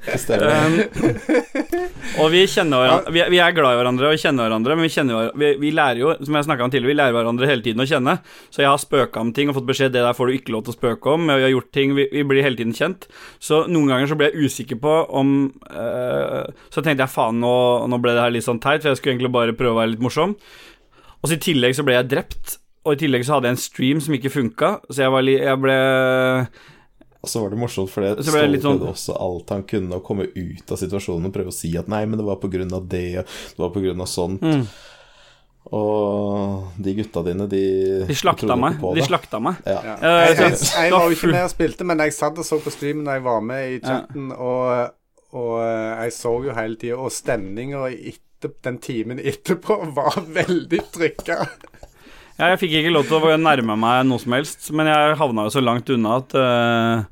[0.05, 0.51] Det stemmer.
[0.65, 1.54] Um,
[2.21, 4.85] og vi kjenner hverandre vi, er- vi er glad i hverandre og kjenner hverandre, men
[4.87, 7.83] vi, kjenner, vi, vi lærer jo, som jeg om tidligere, vi lærer hverandre hele tiden
[7.83, 8.17] å kjenne.
[8.53, 10.65] Så jeg har spøka om ting og fått beskjed det der får du ikke lov
[10.67, 11.27] til å spøke om.
[11.31, 13.07] Vi har gjort ting, vi, vi blir hele tiden kjent.
[13.43, 15.33] Så noen ganger så ble jeg usikker på om
[15.71, 17.55] eh, Så tenkte jeg faen, nå,
[17.91, 19.93] nå ble det her litt sånn teit, for jeg skulle egentlig bare prøve å være
[19.95, 20.35] litt morsom.
[21.21, 22.57] Og så i tillegg så ble jeg drept.
[22.85, 25.57] Og i tillegg så hadde jeg en stream som ikke funka, så jeg, var jeg
[25.63, 25.77] ble
[27.25, 30.03] Og så var det morsomt, for det Ståle litt sånn- også alt han kunne å
[30.05, 32.73] komme ut av situasjonen og prøve å si at nei, men det var på grunn
[32.77, 34.45] av det, og det var på grunn av sånt.
[34.45, 34.67] Mm.
[35.73, 37.61] Og de gutta dine, de
[38.05, 38.77] De slakta meg.
[38.81, 39.55] på De slakta meg.
[39.65, 39.79] Ja.
[39.81, 39.95] Ja.
[39.97, 42.59] Eh, Jeg, jeg, jeg var jo ikke med og spilte, men jeg satt og så
[42.61, 44.91] på streamen da jeg var med i chatten, og,
[45.33, 47.81] og eh, jeg så jo hele tida, og stemninga
[48.61, 51.39] den timen etterpå var veldig trykka.
[52.35, 55.45] Ja, jeg fikk ikke lov til å nærme meg noe som helst, men jeg havna
[55.47, 57.05] jo så langt unna at øh,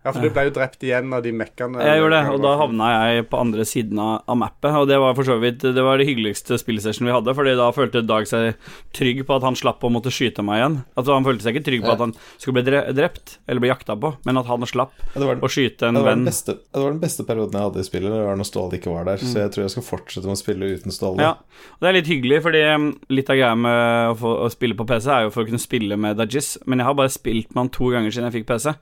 [0.00, 1.82] Ja, for du ble jo drept igjen av de mekkene.
[1.84, 4.72] Jeg gjorde det, og da havna jeg på andre siden av, mappet.
[4.80, 7.66] Og det var for så vidt Det var det hyggeligste spillsession vi hadde, Fordi da
[7.76, 8.54] følte Dag seg
[8.96, 10.78] trygg på at han slapp å måtte skyte meg igjen.
[10.96, 13.98] Altså Han følte seg ikke trygg på at han skulle bli drept eller bli jakta
[14.00, 16.24] på, men at han slapp Ja, var, å skyte en det, venn.
[16.24, 18.14] beste, det var den beste perioden jeg hadde i spillet.
[18.16, 19.20] Det var når Ståle ikke var der.
[19.20, 21.20] Så jeg tror jeg skal fortsette med å spille uten Ståle.
[21.20, 21.26] Mm.
[21.28, 24.50] Ja, og det er litt hyggelig, fordi um, litt av greia med å, få, å
[24.52, 27.12] spille på PC er jo for å kunne spille med Dajis, men jeg har bare
[27.12, 28.74] spilt med han to ganger siden jeg fikk PC.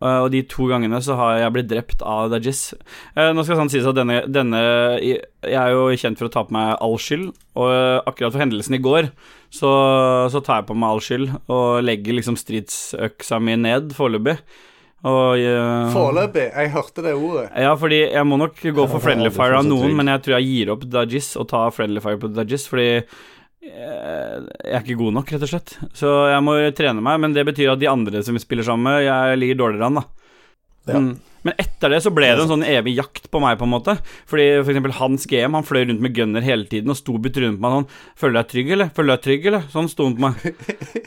[0.00, 2.66] Uh, og de to gangene så har jeg blitt drept av Dajis.
[3.16, 4.60] Uh, nå skal sånn sies at denne, denne
[4.98, 8.42] Jeg er jo kjent for å ta på meg all skyld, og uh, akkurat for
[8.42, 9.10] hendelsen i går
[9.54, 9.72] så,
[10.32, 14.38] så tar jeg på meg all skyld og legger liksom stridsøksa mi ned foreløpig.
[15.04, 16.46] Og uh, Foreløpig.
[16.48, 17.48] Jeg hørte det ordet.
[17.60, 20.48] ja, fordi jeg må nok gå for friendly fire av noen, men jeg tror jeg
[20.48, 23.18] gir opp Dajis og tar friendly fire på Dajis, fordi eh,
[23.64, 25.76] jeg er ikke god nok, rett og slett.
[25.96, 28.90] Så jeg må trene meg, men det betyr at de andre som vi spiller sammen
[28.90, 30.04] med, jeg ligger dårligere an, da.
[30.90, 31.00] Ja.
[31.00, 31.14] Mm.
[31.44, 33.96] Men etter det så ble det en sånn evig jakt på meg, på en måte.
[34.30, 37.32] Fordi for eksempel Hans GM han fløy rundt med gunner hele tiden og sto på
[37.34, 37.88] rundt på meg sånn
[38.18, 38.88] 'Føler du deg trygg, eller?
[38.96, 40.34] Føler du deg trygg, eller?' Sånn sto han på meg.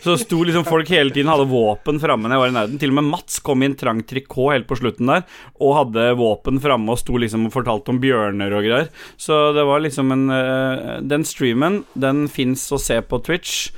[0.06, 2.80] Så sto liksom folk hele tiden hadde våpen framme når jeg var i nærheten.
[2.80, 5.26] Til og med Mats kom i en trang trikot helt på slutten der
[5.60, 8.90] og hadde våpen framme og sto liksom og fortalte om bjørner og greier.
[9.18, 13.72] Så det var liksom en eh, Den streamen, den fins å se på Twitch.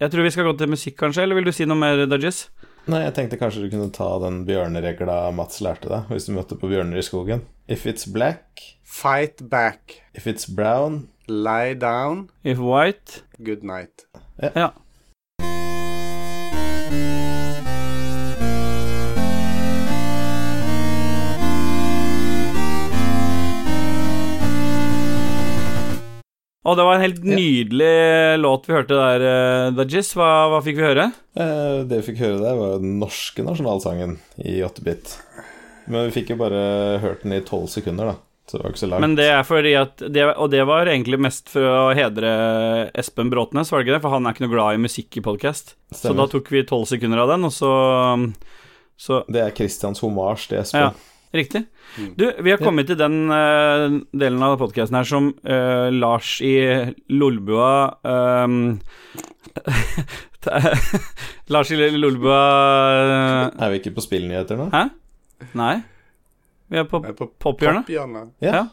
[0.00, 2.48] Jeg tror vi skal gå til musikk, kanskje, eller vil du si noe mer, Dudges?
[2.88, 6.56] Nei, jeg tenkte kanskje du kunne ta den bjørneregla Mats lærte deg hvis du møtte
[6.58, 7.44] på bjørner i skogen.
[7.70, 10.00] If it's black, Fight back.
[10.14, 12.30] if it's brown Lie down.
[12.42, 14.06] If white Good night.
[14.56, 14.72] Ja.
[26.68, 29.22] Og det var en helt nydelig låt vi hørte der,
[29.78, 30.10] Dajis.
[30.12, 31.06] Hva, hva fikk vi høre?
[31.32, 35.14] eh, Det vi fikk høre der, var den norske nasjonalsangen i 8-bit.
[35.88, 38.16] Men vi fikk jo bare hørt den i tolv sekunder, da.
[38.50, 39.04] Så det var ikke så langt.
[39.06, 42.30] Men det er fordi at det, Og det var egentlig mest for å hedre
[42.98, 44.02] Espen Bråtnes, var det ikke det?
[44.04, 45.76] For han er ikke noe glad i musikk i podkast.
[45.94, 47.70] Så da tok vi tolv sekunder av den, og så
[49.00, 50.90] Så Det er Christians homasj til Espen.
[50.90, 50.90] Ja.
[51.30, 51.60] Riktig.
[52.18, 56.56] Du, vi har kommet til den uh, delen av podkasten her som uh, Lars i
[57.14, 57.68] Lolbua
[58.02, 58.80] um,
[61.54, 64.66] Lars i Lolbua uh, Er vi ikke på spillnyheter nå?
[64.74, 64.82] Hæ?
[65.58, 65.76] Nei?
[66.70, 67.86] Vi er på pophjørnet.
[67.86, 68.58] Pop Ja.
[68.58, 68.66] Eh,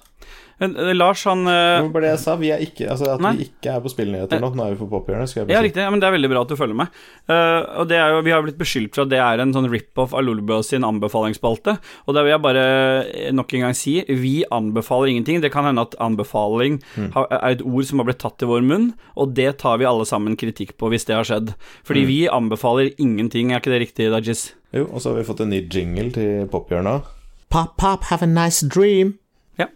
[0.60, 2.36] Lars, han eh, Det var bare det jeg sa.
[2.42, 3.34] Vi er ikke, altså At Nei.
[3.38, 4.50] vi ikke er på spillnyheter nå.
[4.58, 5.36] Nå er vi på pophjørnet.
[5.38, 5.66] Ja, si.
[5.68, 5.84] riktig.
[5.86, 6.96] Ja, men Det er veldig bra at du følger med.
[7.30, 9.70] Uh, og det er jo, Vi har blitt beskyldt for at det er en sånn
[9.70, 11.78] rip-off av Lolbua sin anbefalingsspalte.
[12.08, 12.66] Og der vil jeg bare
[13.06, 15.44] eh, nok en gang si vi anbefaler ingenting.
[15.46, 16.80] Det kan hende at anbefaling
[17.14, 19.88] har, er et ord som har blitt tatt i vår munn, og det tar vi
[19.90, 21.54] alle sammen kritikk på hvis det har skjedd.
[21.88, 24.50] Fordi vi anbefaler ingenting, er ikke det riktig, Dajis?
[24.76, 27.14] Jo, og så har vi fått en ny jingle til pophjørnet.
[27.54, 29.20] Pop, pop, have a nice dream.
[29.60, 29.70] Ja.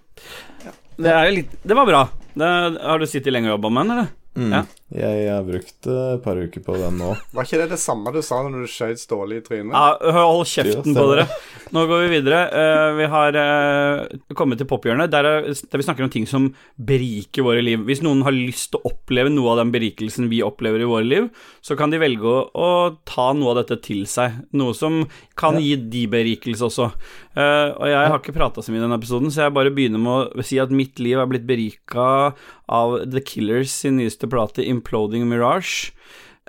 [1.01, 2.01] Det er litt Det var bra.
[2.33, 2.49] Det,
[2.81, 4.11] har du sittet lenge og jobba med den, eller?
[4.39, 4.53] Mm.
[4.55, 4.61] Ja.
[4.91, 7.13] Jeg har brukt et par uker på den nå.
[7.31, 9.71] Var ikke det det samme du sa når du skjøt Ståle i trynet?
[9.71, 11.27] Ja, hold kjeften på dere.
[11.71, 12.41] Nå går vi videre.
[12.51, 16.49] Uh, vi har uh, kommet til pophjørnet, der, er- der vi snakker om ting som
[16.75, 17.85] beriker våre liv.
[17.87, 21.07] Hvis noen har lyst til å oppleve noe av den berikelsen vi opplever i våre
[21.07, 21.31] liv,
[21.63, 22.69] så kan de velge å, å
[23.07, 24.41] ta noe av dette til seg.
[24.59, 25.05] Noe som
[25.39, 26.91] kan gi de berikelse også.
[27.31, 30.03] Uh, og jeg har ikke prata så mye i denne episoden, så jeg bare begynner
[30.03, 32.33] med å si at mitt liv er blitt berika
[32.71, 35.93] av The Killers sin nyeste plate, 'Imploding Mirage'.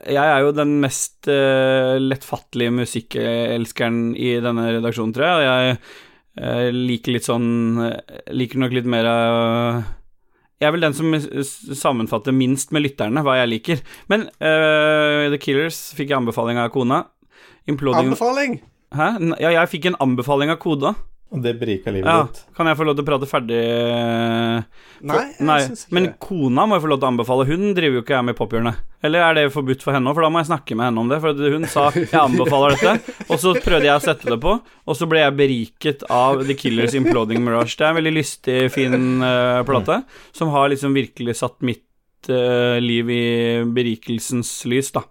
[0.02, 5.44] Jeg er jo den mest uh, lettfattelige musikkelskeren i denne redaksjonen, tror jeg.
[5.46, 5.76] Jeg
[6.42, 7.50] uh, liker litt sånn
[7.84, 9.84] eh, Liker nok litt mer uh,
[10.56, 11.12] Jeg er vel den som
[11.76, 13.84] sammenfatter minst med lytterne hva jeg liker.
[14.10, 17.04] Men uh, The Killers fikk jeg anbefaling av kona.
[17.70, 18.58] Imploding Anbefaling!
[18.92, 19.08] Hæ?
[19.40, 20.96] Ja, jeg fikk en anbefaling av koda.
[21.32, 22.42] Og det berika livet Ja, ditt.
[22.54, 23.60] kan jeg få lov til å prate ferdig?
[25.02, 26.12] Nei, jeg Nei, Synes ikke men det.
[26.20, 27.46] kona må jeg få lov til å anbefale.
[27.48, 28.82] Hun driver jo ikke jeg med i pophjørnet.
[29.02, 30.14] Eller er det forbudt for henne òg?
[30.18, 31.20] For da må jeg snakke med henne om det.
[31.24, 34.94] For hun sa 'jeg anbefaler dette', og så prøvde jeg å sette det på, og
[34.94, 37.76] så ble jeg beriket av The Killers Imploding Mirage.
[37.76, 41.82] Det er en veldig lystig, fin uh, plate, som har liksom virkelig satt mitt
[42.28, 45.02] uh, liv i berikelsens lys, da.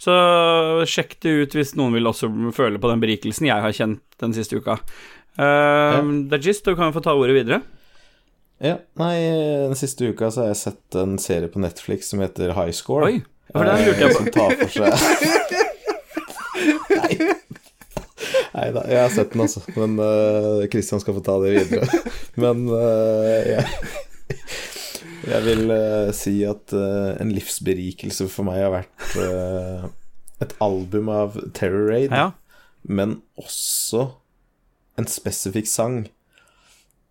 [0.00, 0.12] Så
[0.88, 4.32] sjekk det ut hvis noen vil også føle på den berikelsen jeg har kjent den
[4.32, 4.78] siste uka.
[5.38, 6.00] Uh,
[6.30, 7.58] Dajis, du kan jo få ta ordet videre.
[8.60, 9.16] Ja, nei,
[9.70, 13.04] den siste uka så har jeg sett en serie på Netflix som heter High Score.
[13.08, 13.16] Oi,
[13.54, 14.16] for den lurte jeg på.
[14.18, 14.90] Som tar for seg
[16.90, 17.12] Nei.
[18.50, 19.60] Nei da, jeg har sett den altså.
[19.78, 21.86] Men uh, Christian skal få ta det videre.
[22.42, 23.64] Men uh, jeg,
[25.30, 29.80] jeg vil uh, si at uh, en livsberikelse for meg har vært uh,
[30.44, 32.30] et album av Terror Raid, Ja.
[32.88, 33.10] men
[33.40, 34.00] også
[34.98, 36.08] en spesifikk sang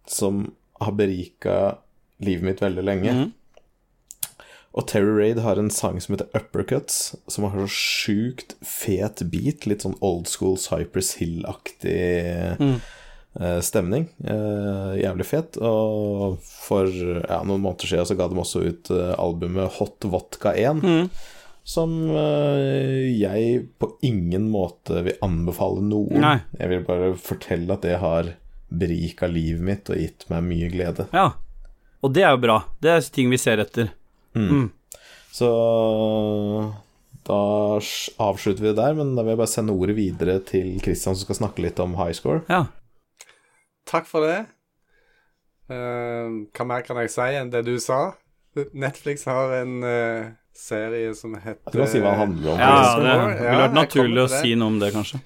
[0.09, 0.51] som
[0.82, 1.77] har berika
[2.23, 3.13] livet mitt veldig lenge.
[3.13, 3.32] Mhm.
[4.77, 9.65] Og Terry Raid har en sang som heter Uppercuts, som har så sjukt fet beat.
[9.65, 12.75] Litt sånn old school Cypress Hill-aktig Mm.
[13.41, 14.07] uh, stemning.
[14.23, 15.57] Uh, jævlig fet.
[15.57, 20.53] Og for ja, noen måneder siden så ga de også ut eh, albumet Hot Vodka
[20.53, 20.84] 1.
[20.84, 21.09] Mm.
[21.70, 26.17] Som eh, jeg på ingen måte vil anbefale noen.
[26.24, 26.39] Nei.
[26.57, 28.32] Jeg vil bare fortelle at det har
[28.70, 31.05] berika livet mitt og gitt meg mye glede.
[31.13, 31.32] Ja.
[32.01, 32.59] Og det er jo bra.
[32.82, 33.91] Det er ting vi ser etter.
[34.34, 34.70] Mm.
[35.36, 35.49] Så
[37.30, 37.41] da
[38.26, 41.28] avslutter vi det der, men da vil jeg bare sende ordet videre til Christian, som
[41.28, 42.41] skal snakke litt om high score.
[42.49, 42.63] Ja.
[43.89, 44.39] Takk for det.
[45.70, 48.15] Uh, hva mer kan jeg si enn det du sa?
[48.74, 52.60] Netflix har en eh, serie som heter Du kan si hva han handler om.
[52.60, 55.22] ja det, det Ja, vært naturlig å si noe om det, kanskje.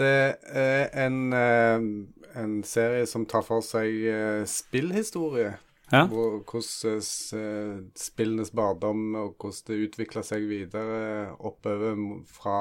[0.00, 0.16] Det
[0.56, 1.86] er en eh,
[2.34, 5.54] en serie som tar for seg eh, spillhistorie.
[5.90, 6.04] Ja.
[6.06, 7.00] Hvor, hvordan
[7.40, 11.98] eh, spillenes barndom og hvordan det utvikla seg videre oppover
[12.30, 12.60] fra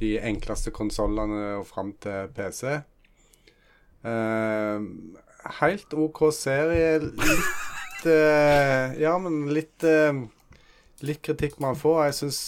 [0.00, 2.80] de enkleste konsollene og fram til PC.
[5.60, 6.96] Helt OK serie.
[7.04, 8.08] Litt
[8.98, 9.84] Ja, men litt
[11.02, 12.04] Litt kritikk man får.
[12.08, 12.40] Jeg syns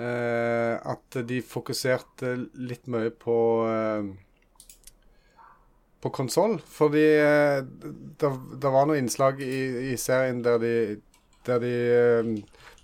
[0.00, 4.06] at de fokuserte litt mye på eh,
[6.00, 6.58] på konsoll.
[6.66, 7.60] Fordi eh,
[8.20, 10.74] det, det var noen innslag i, i serien der de,
[11.48, 12.32] der de eh,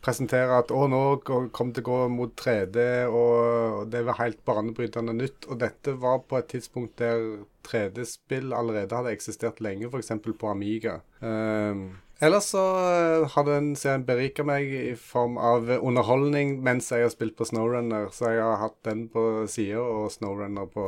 [0.04, 2.78] presenterer at å, nå kom det til å gå mot 3D,
[3.10, 5.48] og det var helt banebrytende nytt.
[5.50, 10.12] Og dette var på et tidspunkt der 3D-spill allerede hadde eksistert lenge, f.eks.
[10.22, 11.00] på Amiga.
[11.18, 11.88] Um,
[12.20, 17.12] ellers så eh, har den serien berika meg i form av underholdning mens jeg har
[17.12, 18.08] spilt på Snowrunner.
[18.14, 20.86] Så jeg har hatt den på sida og Snowrunner på,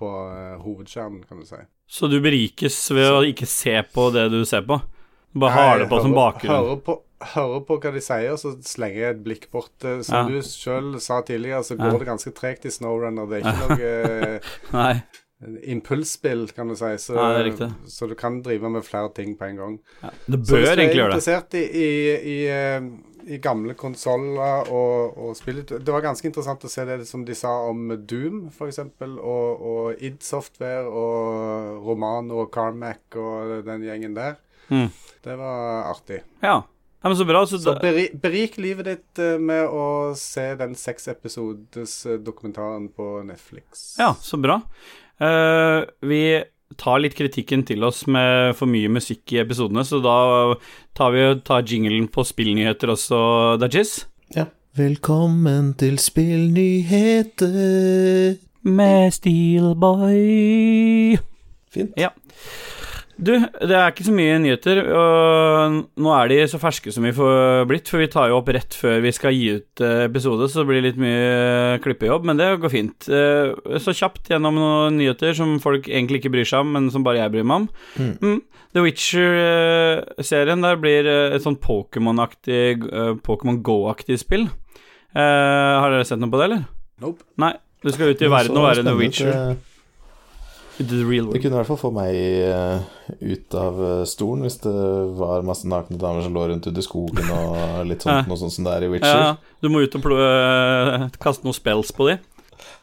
[0.00, 1.60] på eh, hovedskjermen, kan du si.
[1.86, 4.80] Så du berikes ved å ikke se på det du ser på?
[5.34, 6.54] Bare har det på som hører, bakgrunn?
[6.54, 6.94] hører, på,
[7.34, 9.74] hører på hva de sier, så slenger jeg et blikk bort.
[9.84, 10.24] Eh, Som Ja.
[10.30, 11.90] du sjøl sa tidligere, så Ja.
[11.90, 13.26] går det ganske tregt i Snowrunner.
[13.28, 14.40] Det er ikke noe
[14.78, 14.94] Nei.
[15.74, 16.90] Impulsspill, kan du si.
[16.98, 19.74] Så, ja, det er så du kan drive med flere ting på en gang.
[20.02, 21.18] Det Så bør hvis du er egentlig gjøre det.
[21.18, 21.88] interessert i, i,
[22.34, 22.88] i, eh,
[23.34, 27.34] i gamle konsoller og, og spill Det var ganske interessant å se det som de
[27.38, 34.14] sa om Doom, f.eks., og, og id Software og Romano og Carmack og den gjengen
[34.18, 34.36] der.
[34.68, 34.88] Mm.
[35.24, 36.20] Det var artig.
[36.44, 36.58] Ja.
[37.02, 37.46] ja, men så bra.
[37.46, 42.90] Så, Så beri, berik livet ditt eh, med å se den seks episodes eh, dokumentaren
[42.92, 43.94] på Netflix.
[43.98, 44.60] ja, så bra.
[45.20, 46.42] Eh, vi
[46.80, 50.54] tar litt kritikken til oss med for mye musikk i episodene, så da
[50.98, 53.18] tar vi tar jinglen på spillnyheter også,
[53.62, 54.06] Dajis.
[54.34, 54.46] Ja.
[54.74, 57.44] Velkommen til spillnyheter.
[58.64, 60.16] Med Steelboy.
[61.70, 61.92] Fint.
[62.00, 62.08] Ja.
[63.14, 67.12] Du, det er ikke så mye nyheter, og nå er de så ferske som vi
[67.14, 70.48] får blitt, for vi tar jo opp rett før vi skal gi ut eh, episode,
[70.50, 73.06] så det blir litt mye klippejobb, men det går fint.
[73.06, 73.52] Eh,
[73.84, 77.22] Så kjapt gjennom noen nyheter som folk egentlig ikke bryr seg om, men som bare
[77.22, 77.68] jeg bryr meg om.
[78.24, 78.40] Mm.
[78.74, 84.48] The Witcher-serien der blir eh, et sånn Pokémon-aktig, eh, Pokémon Go-aktig spill.
[85.14, 86.66] Eh, har dere sett noe på det, eller?
[87.04, 87.22] Nope.
[87.38, 87.52] Nei.
[87.84, 89.30] Du skal ut i verden og være The Witcher.
[89.30, 89.62] Det, Ut i the real
[90.78, 92.80] det kunne i hvert fall få meg eh,
[93.22, 94.74] ut av eh, stolen hvis det
[95.18, 98.56] var masse nakne damer som lå rundt ute i skogen og litt sånt, noe sånt
[98.56, 99.20] som det er i Witcher.
[99.20, 102.18] Ja, du må ut og øh, kaste noen spells på de.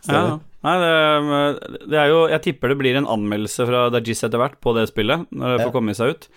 [0.07, 0.39] Ja.
[0.61, 4.59] Nei, det, det er jo Jeg tipper det blir en anmeldelse fra Dajis etter hvert
[4.61, 6.27] på det spillet, når det får komme seg ut.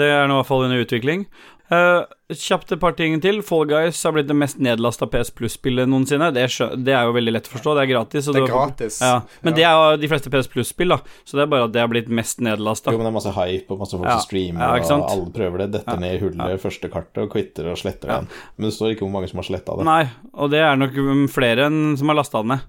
[0.00, 1.26] Det er nå i hvert fall under utvikling.
[1.66, 3.40] Eh, kjapt et par ting til.
[3.42, 6.28] Fall Guys har blitt det mest nedlasta PS Plus-spillet noensinne.
[6.34, 6.44] Det,
[6.86, 8.28] det er jo veldig lett å forstå, det er gratis.
[8.30, 8.98] Det er gratis.
[9.02, 11.00] Ja, men det er jo de fleste PS Plus-spill, da.
[11.26, 12.94] Så det er bare at det har blitt mest nedlasta.
[12.94, 14.14] Jo, men det er masse hype og masse folk Ja.
[14.20, 15.68] som streamer, Ja, og alle prøver det.
[15.74, 15.98] Detter Ja.
[16.06, 18.20] ned i hullet første kartet og quitter og sletter Ja.
[18.20, 18.28] den.
[18.56, 19.84] Men det står ikke hvor mange som har sletta det.
[19.90, 22.60] Nei, og det er nok um, flere enn som har lasta den ned.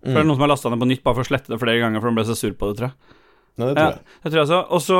[0.00, 0.26] For det er Mm.
[0.28, 2.08] noen som har lasta ned på nytt bare for å slette det flere ganger, for
[2.08, 2.96] de ble så sur på det, tror jeg.
[3.60, 4.60] Nei, det tror Ja, det tror jeg også.
[4.74, 4.98] Og så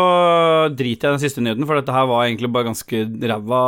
[0.77, 3.01] driter jeg den siste nyheten, for dette her var egentlig bare ganske
[3.33, 3.63] ræva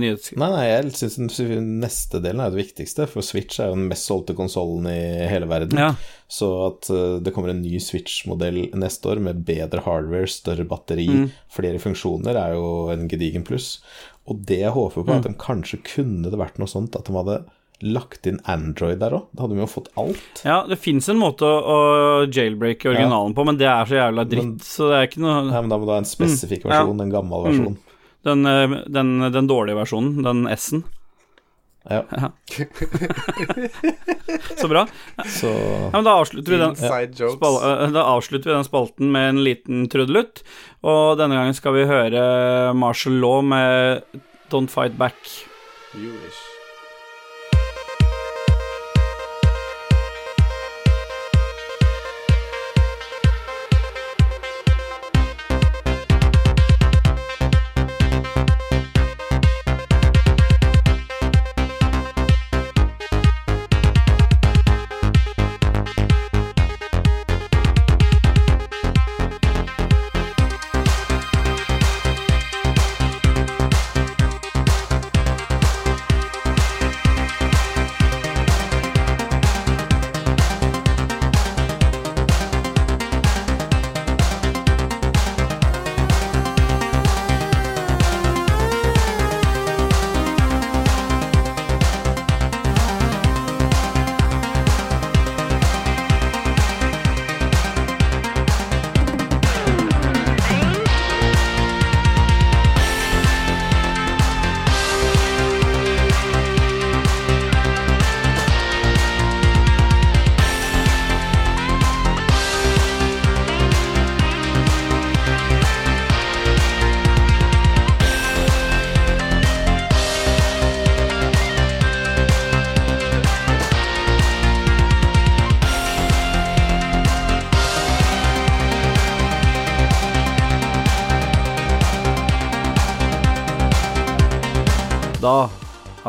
[0.00, 0.32] nyhets...
[0.38, 3.88] Nei, nei, jeg syns den neste delen er det viktigste, for Switch er jo den
[3.90, 4.98] mest solgte konsollen i
[5.30, 5.80] hele verden.
[5.80, 5.90] Ja.
[6.28, 11.06] Så at eh, det kommer en ny Switch-modell neste år med bedre hardware, større batteri,
[11.06, 11.28] Mm.
[11.52, 13.78] flere funksjoner, er jo en gedigen pluss.
[14.26, 15.24] Og det jeg håper på, er Mm.
[15.24, 17.44] at de kanskje kunne det vært noe sånt at de hadde
[17.82, 19.26] lagt inn Android der òg.
[19.36, 20.40] Da hadde vi jo fått alt.
[20.44, 24.44] ja, det fins en måte å, jailbreake originalen på, men det er så jævla dritt,
[24.44, 26.70] Men- så det er ikke noe Nei, men da må du ha en spesifikk Mm.
[26.72, 26.80] Ja.
[26.84, 27.76] versjon, en gammel versjon.
[28.24, 30.84] den, eh, den, den dårlige versjonen, den S-en.
[31.88, 32.02] Ja,
[34.58, 34.86] Så bra.
[35.26, 36.74] så Ja, men da avslutter vi den.
[36.74, 40.42] Spal eh, da avslutter vi den spalten med en liten trudelutt.
[40.82, 44.02] Og denne gangen skal vi høre Marshall Law med
[44.50, 45.14] Don't Fight Back.
[45.94, 46.42] You wish.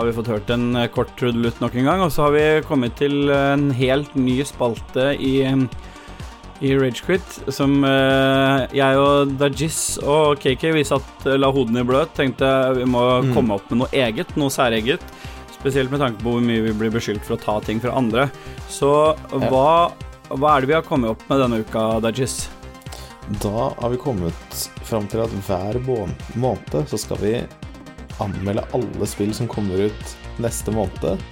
[0.07, 2.45] Har vi fått hørt en eh, kort trudelutt nok en gang, og så har vi
[2.67, 5.35] kommet til en helt ny spalte i
[6.57, 12.15] i Ragequit, som eh, jeg og Dajis og KK vi satt, la hodene i bløt.
[12.17, 12.47] Tenkte
[12.79, 13.33] vi må Mm.
[13.35, 15.03] komme opp med noe eget, noe særeget.
[15.53, 18.31] Spesielt med tanke på hvor mye vi blir beskyldt for å ta ting fra andre.
[18.69, 19.37] Så Ja.
[19.51, 19.91] hva,
[20.33, 22.49] hva er det vi har kommet opp med denne uka, Dajis?
[23.43, 24.33] Da har vi kommet
[24.81, 25.77] fram til at hver
[26.35, 27.43] måned så skal vi
[28.23, 31.23] anmelde alle spill som kommer ut neste måned.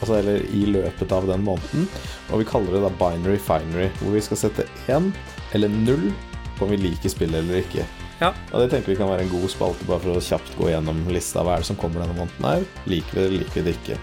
[0.00, 1.88] Altså eller i løpet av den måneden.
[2.30, 5.10] Og vi kaller det da binary finery, hvor vi skal sette én
[5.52, 6.10] eller null
[6.56, 7.84] på om vi liker spillet eller ikke.
[8.20, 8.34] Ja.
[8.52, 11.02] Og det tenker vi kan være en god spalte, bare for å kjapt gå gjennom
[11.12, 11.44] lista.
[11.44, 12.66] Hva er det som kommer denne måneden her?
[12.90, 13.96] Liker vi det, liker vi det ikke?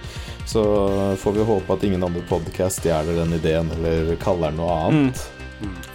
[0.47, 0.63] Så
[1.21, 5.25] får vi håpe at ingen andre podcast stjeler den ideen, eller kaller den noe annet.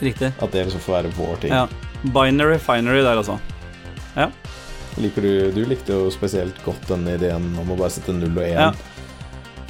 [0.03, 0.33] Riktig.
[0.39, 1.55] At det liksom får være vår ting.
[1.55, 1.67] Ja.
[2.03, 3.39] Binary finery der, altså.
[5.01, 8.45] Liker du, du likte jo spesielt godt den ideen om å bare sette null og
[8.45, 8.59] én.
[8.59, 8.73] Ja.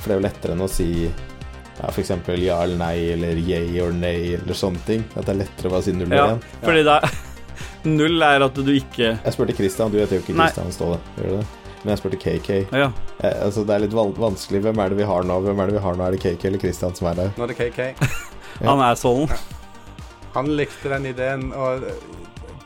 [0.00, 2.10] For det er jo lettere enn å si ja, f.eks.
[2.42, 5.04] ja eller nei, eller yay or nay, eller sånne ting.
[5.14, 6.42] At det er lettere å bare si null og Ja, én.
[6.66, 7.00] fordi da
[7.82, 10.36] Null er at du ikke Jeg spurte Christian, du heter jo ikke.
[10.38, 11.46] Christian Ståle, gjør du det?
[11.82, 12.50] Men jeg spurte KK.
[12.78, 12.90] Ja.
[13.18, 14.60] Eh, altså, det er litt vanskelig.
[14.62, 15.38] Hvem er det vi har nå?
[15.42, 16.04] Hvem er det vi har nå?
[16.06, 17.32] Er det KK eller Christian som er der?
[17.34, 18.12] Nå er det KK.
[18.68, 19.26] Han er sånn.
[20.36, 21.82] Han likte den ideen, og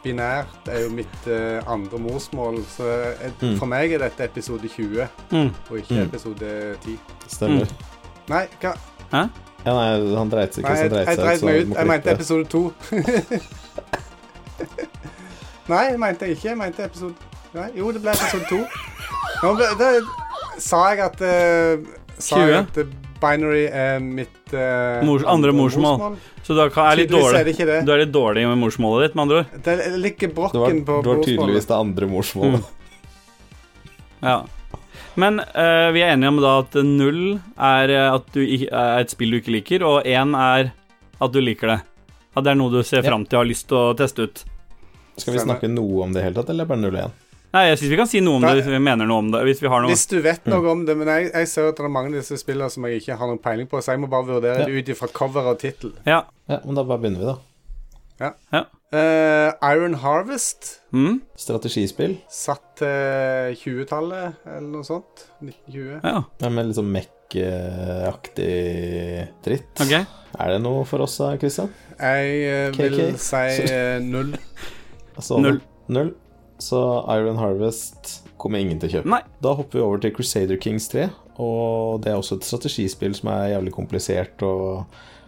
[0.07, 2.87] binært er jo mitt uh, andre morsmål, så
[3.27, 3.59] et, Mm.
[3.59, 5.51] for meg er dette episode 20, Mm.
[5.71, 6.03] og ikke Mm.
[6.07, 6.99] episode 10.
[7.29, 7.67] Stemmer.
[8.29, 8.73] Nei, hva?
[9.13, 9.27] Ja,
[9.75, 11.67] nei, han dreit seg Nei ikke, jeg, så dreit jeg seg meg ut.
[11.77, 12.73] Jeg mente episode 2.
[15.69, 16.49] Nei, jeg mente ikke.
[16.49, 17.15] Jeg mente episode
[17.55, 18.59] Nei, Jo, det ble episode 2.
[19.43, 19.89] Nå ble, da
[20.63, 21.87] sa jeg at uh,
[22.19, 22.47] Sa 20?
[22.47, 22.87] jeg at eh,
[23.21, 26.17] binary er mitt eh, Mors- andre morsmål.
[26.47, 27.45] Så du er litt dårlig, er dårlig.
[27.47, 27.79] det det.
[27.87, 29.62] Du er litt dårlig med morsmålet ditt, med andre ord.
[29.64, 29.97] Det er
[30.37, 31.69] var, brokken på det var tydeligvis morsmålet.
[31.69, 32.64] det andre morsmålet.
[34.23, 34.37] Ja.
[35.17, 37.21] Men eh, vi er enige om da at null
[37.57, 40.73] er eh, at du er et spill du ikke liker, og én er
[41.21, 41.79] at du liker det.
[42.37, 43.09] At det er noe du ser Ja.
[43.11, 44.45] fram til og har lyst til å teste ut.
[45.17, 47.23] Skal vi snakke noe om det i hele tatt, eller bare 0 1?
[47.57, 49.41] Nei, jeg syns vi kan si noe om det hvis vi mener noe om det.
[49.49, 51.79] Hvis vi har noe Hvis du vet noe om det, men jeg, jeg ser at
[51.81, 54.03] det er mange av disse spillene som jeg ikke har noen peiling på, så jeg
[54.05, 54.67] må bare vurdere Ja.
[54.69, 55.95] det ut ifra cover og tittel.
[56.05, 56.21] Ja.
[56.51, 57.37] Ja, men da bare begynner vi, da.
[58.97, 61.21] Eh, Iron Harvest Mm?
[61.37, 62.15] Strategispill.
[62.33, 65.27] satt til 20-tallet, eller noe sånt.
[65.43, 66.01] 1920.
[66.05, 68.53] Ja, Ja, med litt sånn Mech-aktig
[69.45, 69.81] dritt.
[69.81, 70.07] ok.
[70.39, 71.71] Er det noe for oss da, Christian?
[71.99, 73.37] Jeg uh, vil si
[73.71, 74.37] eh, null.
[75.17, 75.61] Altså, Null.
[75.89, 76.11] Null.
[76.63, 76.81] Så
[77.13, 79.13] Iron Harvest kommer ingen til å kjøpe.
[79.13, 79.23] Nei.
[79.45, 81.09] Da hopper vi over til Crusader Kings 3.
[81.43, 84.41] Og det er også et strategispill som er jævlig komplisert.
[84.47, 84.87] Og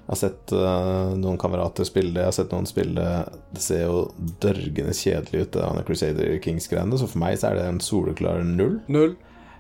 [0.09, 2.25] jeg har sett uh, noen kamerater spille det.
[2.25, 3.61] Jeg har sett noen spille det.
[3.61, 4.03] Ser jo
[4.41, 7.01] dørgende kjedelig ut, det denne Crusader Kings-greiene.
[7.01, 8.79] Så for meg så er det en soleklar null.
[8.89, 9.17] Null.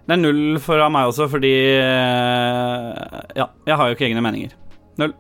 [0.08, 4.54] Det er null for meg også, fordi eh, Ja, jeg har jo ikke egne meninger.
[4.96, 5.12] Null.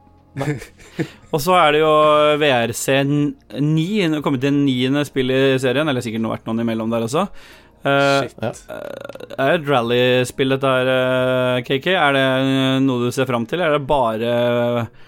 [1.34, 1.92] og så er det jo
[2.40, 7.06] VRC 9, Det kommet til niende spill i serien, eller sikkert vært noen imellom der
[7.08, 7.28] også.
[7.78, 8.64] Uh, Shit.
[9.38, 11.86] er Det et rallyspill dette her, eh, KK.
[11.94, 12.26] Er det
[12.82, 14.32] noe du ser fram til, eller er det bare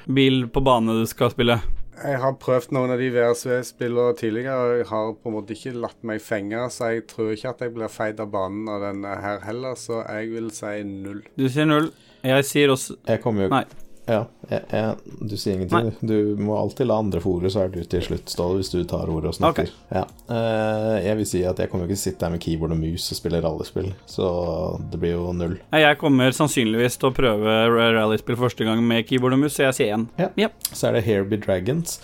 [0.07, 1.59] bil på bane du skal spille?
[2.01, 5.74] Jeg har prøvd noen av de VRC-spillene tidligere, og jeg har på en måte ikke
[5.83, 9.18] latt meg fenge, så jeg tror ikke at jeg blir feid av banen av denne
[9.20, 11.20] her heller, så jeg vil si null.
[11.37, 11.91] Du sier null.
[12.24, 13.64] Jeg sier også Jeg kommer jo Nei.
[14.11, 15.90] Ja, jeg, jeg, du sier ingenting.
[16.02, 18.80] Du må alltid la andre få ordet, så er du til slutt, Ståle, hvis du
[18.90, 19.70] tar ordet og snakker.
[19.94, 20.02] Ja.
[20.26, 23.20] Eh, jeg vil si at jeg kommer ikke sitte her med keyboard og mus og
[23.20, 24.30] spille rallyspill, så
[24.90, 25.58] det blir jo null.
[25.70, 27.54] Nei, Jeg kommer sannsynligvis til å prøve
[27.94, 30.08] rallyspill første gang med keyboard og mus, så jeg sier én.
[30.40, 30.50] Ja.
[30.72, 32.00] Så er det Hairby Dragons.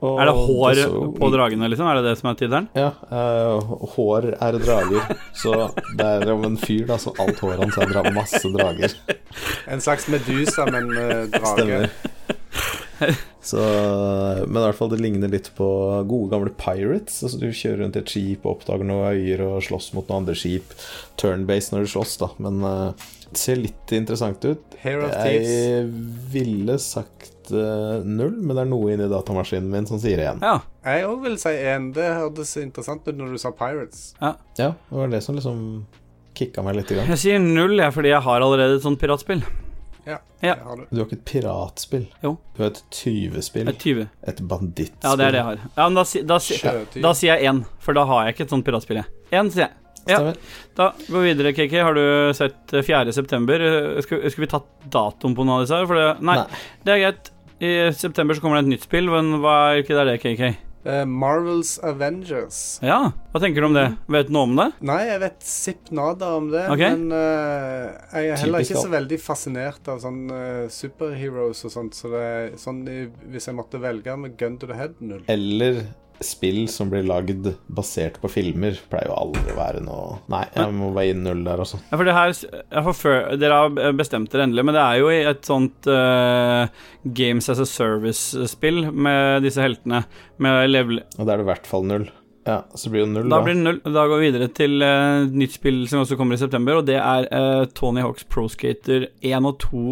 [0.00, 1.86] Og Er det hår så- på dragene, liksom?
[1.90, 2.68] Er det det som er tittelen?
[2.74, 2.90] Ja.
[3.12, 3.60] Uh,
[3.96, 5.16] hår er drager.
[5.36, 5.54] Så
[5.96, 8.94] det er om en fyr, da, så alt håret hans er dra masse drager.
[9.68, 11.90] En slags Medusa, men med drage.
[13.00, 13.18] Stemmer.
[13.40, 13.60] Så,
[14.44, 15.66] men i hvert fall det ligner litt på
[16.08, 17.22] gode gamle Pirates.
[17.24, 20.36] Altså Du kjører rundt et skip og oppdager noen øyer og slåss mot noen andre
[20.38, 20.74] skip.
[21.20, 22.30] Turn-base når du slåss, da.
[22.44, 24.76] Men uh, det ser litt interessant ut.
[24.82, 25.54] Hair of Thieves.
[25.54, 25.86] Jeg
[26.34, 30.44] ville sagt uh, null, men det er noe inni datamaskinen min som sier én.
[30.44, 30.58] Ja.
[30.84, 31.90] Jeg òg vil si én.
[31.96, 34.12] Det hørtes interessant ut når du sa Pirates.
[34.20, 35.64] Ja, det var det som liksom
[36.36, 37.08] kicka meg litt i gang.
[37.12, 39.44] Jeg sier null, jeg, fordi jeg har allerede et sånt piratspill.
[40.10, 40.54] Ja, Ja.
[40.64, 40.84] har du.
[40.90, 42.06] Du har ikke et piratspill.
[42.24, 42.34] Jo.
[42.56, 43.68] Du har et tyvespill.
[43.68, 44.06] Et 20.
[44.32, 45.10] Et bandittspill.
[45.10, 45.58] Ja, det er det jeg har.
[45.76, 46.60] Ja, men da, si- da, si-
[47.00, 48.96] da sier jeg én, for da har jeg ikke et sånt piratspill.
[49.02, 49.06] jeg.
[49.32, 49.76] Én, sier jeg.
[50.08, 50.18] Ja.
[50.74, 51.74] Da går vi videre, KK.
[51.84, 53.12] Har du sett eh, 4.
[53.12, 53.60] september?
[53.60, 55.86] Skulle, Skal, skal vi tatt datoen på noen av disse her?
[55.86, 56.46] For det, nei, Nei.
[56.88, 57.30] det er greit.
[57.60, 60.20] I september så kommer det et nytt spill, men hva er ikke det, er det,
[60.24, 60.56] KK?
[60.84, 62.78] Eh, Marvels Avengers.
[62.82, 63.84] Ja, hva tenker du om det?
[64.08, 64.68] Vet du noe om det?
[64.88, 66.94] Nei, jeg vet sipp nada om det, Okay.
[66.96, 71.98] men uh, jeg er heller ikke så veldig fascinert av sånn uh, superheroes og sånt,
[71.98, 72.80] så det er sånn
[73.28, 75.20] hvis jeg måtte velge med gun to the head, null.
[75.28, 75.82] Eller
[76.20, 80.74] spill som blir lagd basert på filmer, pleier jo aldri å være noe Nei, jeg
[80.76, 81.80] må være inn null der også.
[81.88, 85.10] Ja, for det her får før, Dere har bestemt dere endelig, men det er jo
[85.32, 86.68] et sånt uh,
[87.16, 90.04] Games as a Service-spill med disse heltene.
[90.40, 92.08] Med level Og da er det i hvert fall null.
[92.48, 93.44] Ja, så blir det null, Da da.
[93.44, 93.80] blir det null.
[93.84, 96.96] Da går vi videre til uh, nytt spill som også kommer i september, og det
[96.96, 99.82] er uh, Tony Hawks Pro Skater 1 og 2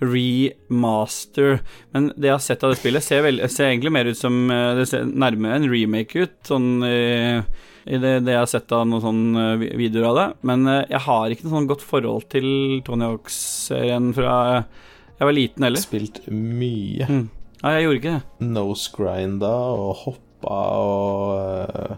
[0.00, 1.60] remaster.
[1.92, 4.38] Men det jeg har sett av det spillet, ser, vel, ser egentlig mer ut som
[4.48, 8.84] uh, Det ser nærmere en remake ut, sånn i det, det jeg har sett av
[8.86, 9.44] noen sånne
[9.78, 10.26] videoer av det.
[10.46, 12.48] Men jeg har ikke noe sånn godt forhold til
[12.86, 14.34] Tony Hawks-serien fra
[15.20, 15.82] jeg var liten heller.
[15.82, 17.04] Spilt mye.
[17.04, 17.24] Mm.
[17.60, 18.46] Nei, jeg gjorde ikke det.
[18.54, 21.96] Nose-grinda og hoppa og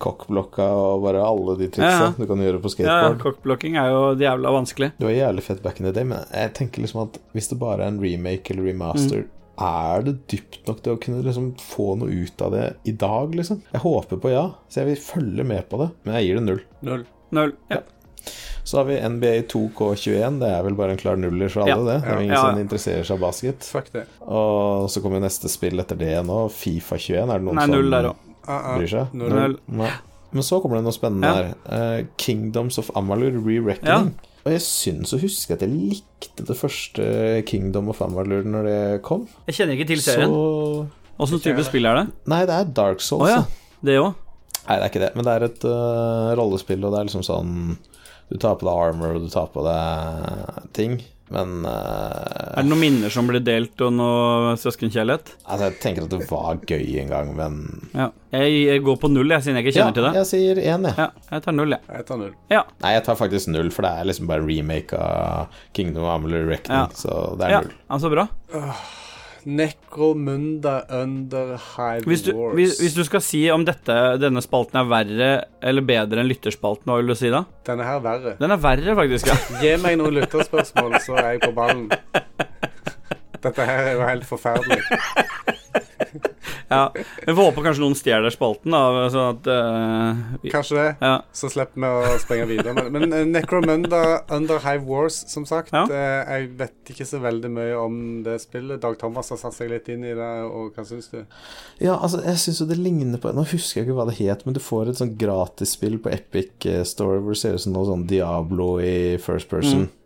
[0.00, 2.12] Kokkblokka cockblocka og bare alle de triksa Ja, ja.
[2.16, 3.18] du kan gjøre på Ja, skateboard.
[3.20, 4.92] Cockblocking er jo jævla vanskelig.
[4.96, 7.58] Det var jævlig fett back in the day, men jeg tenker liksom at hvis det
[7.60, 9.36] bare er en remake eller remaster Mm.
[9.60, 13.34] Er det dypt nok til å kunne liksom få noe ut av det i dag,
[13.36, 13.58] liksom?
[13.74, 16.44] Jeg håper på ja, så jeg vil følge med på det, men jeg gir det
[16.46, 16.62] null.
[16.80, 17.02] Null.
[17.36, 17.52] Null.
[17.68, 17.82] Ja.
[18.70, 21.98] Så har vi NBA 2K21, det er vel bare en klar nuller for alle, Ja.
[21.98, 22.02] det.
[22.04, 22.42] Det er ingen Ja.
[22.44, 23.64] som interesserer seg av basket.
[23.66, 24.04] Fuck det.
[24.22, 27.30] Og så kommer neste spill etter det nå, Fifa 21.
[27.34, 28.16] Er det noen Nei, som null der òg.
[28.46, 28.76] Uh -uh.
[28.78, 29.14] bryr seg?
[29.14, 29.30] Null.
[29.34, 29.56] Null.
[29.66, 29.90] Nei.
[30.32, 31.34] Men så kommer det noe spennende Ja.
[31.34, 32.00] her.
[32.00, 34.14] Uh, Kingdoms of Amalur Re-Reckoning.
[34.46, 39.02] Og jeg syns å huske at jeg likte det første Kingdom of Amalur når det
[39.02, 39.26] kom.
[39.48, 40.30] Jeg kjenner ikke til serien.
[40.30, 40.86] Så
[41.18, 42.12] Åssen type spill er det?
[42.26, 43.22] Nei, det er Dark Souls.
[43.22, 43.42] Oh, ja.
[43.84, 44.14] Det òg?
[44.68, 47.24] Nei, det er ikke det, men det er et uh, rollespill, og det er liksom
[47.24, 47.76] sånn
[48.30, 51.00] Du tar på deg armor, og du tar på deg ting,
[51.34, 55.32] men uh, Er det noen minner som blir delt, og noe søskenkjærlighet?
[55.46, 57.58] Altså, jeg tenker at det var gøy en gang, men
[57.94, 58.08] Ja.
[58.30, 60.12] Jeg, jeg går på null, jeg, siden jeg ikke kjenner til det.
[60.20, 60.94] jeg sier én, jeg.
[61.02, 61.82] Ja, jeg tar null, jeg.
[61.98, 62.32] Jeg tar null.
[62.54, 62.62] Ja.
[62.84, 66.46] Nei, jeg tar faktisk null, for det er liksom bare remake av Kingdom of Amelie
[66.46, 67.02] Reckoning, Ja.
[67.02, 67.74] så det er null.
[67.74, 68.28] ja, altså bra.
[69.46, 72.54] Necromunda under Hive Hvis du, Wars.
[72.58, 75.30] hvis, hvis du skal si om dette, denne spalten er verre
[75.62, 77.44] eller bedre enn lytterspalten, hva vil du si da?
[77.68, 78.34] Denne her er verre.
[78.40, 79.30] Den er verre, faktisk.
[79.30, 81.88] ja Gi meg noen lytterspørsmål, så er jeg på ballen.
[83.44, 84.82] Dette her er jo helt forferdelig.
[86.70, 86.84] Ja.
[86.94, 90.88] Vi får håpe kanskje noen stjeler spalten, da, sånn at uh, vi, Kanskje det.
[91.02, 91.16] Ja.
[91.34, 92.74] Så slipper vi å springe videre.
[92.76, 94.00] Men, men eh, Necromunda
[94.30, 95.72] Under Hive Wars, som sagt.
[95.74, 95.82] Ja.
[95.90, 98.80] eh, jeg vet ikke så veldig mye om det spillet.
[98.84, 101.20] Dag Thomas har satt seg litt inn i det, og hva syns du?
[101.82, 104.46] Ja, altså, jeg syns jo det ligner på Nå husker jeg ikke hva det het,
[104.46, 107.88] men du får et sånt gratisspill på Epic Store hvor det ser ut som noe
[107.90, 109.88] sånn Diablo i first person.
[109.90, 109.96] F-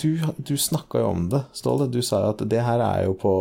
[0.00, 1.90] du du snakka jo om det, Ståle.
[1.92, 3.32] Du sa jo at det her er jo på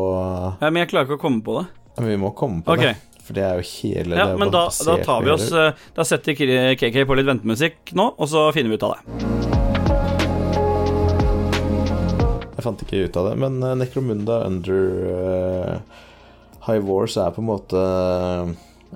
[0.60, 1.68] ja, Men jeg klarer ikke å komme på det.
[1.98, 2.92] Men vi må komme på okay.
[2.92, 3.24] det.
[3.28, 6.06] For det er jo hele Ja, det men da, da tar vi oss eh, Da
[6.08, 6.36] setter
[6.80, 9.02] KK på litt ventemusikk nå, og så finner vi ut av det.
[12.58, 14.80] Jeg fant ikke ut av det, men eh, Necromunda under
[15.12, 16.00] uh,
[16.70, 17.82] High Wars er på en måte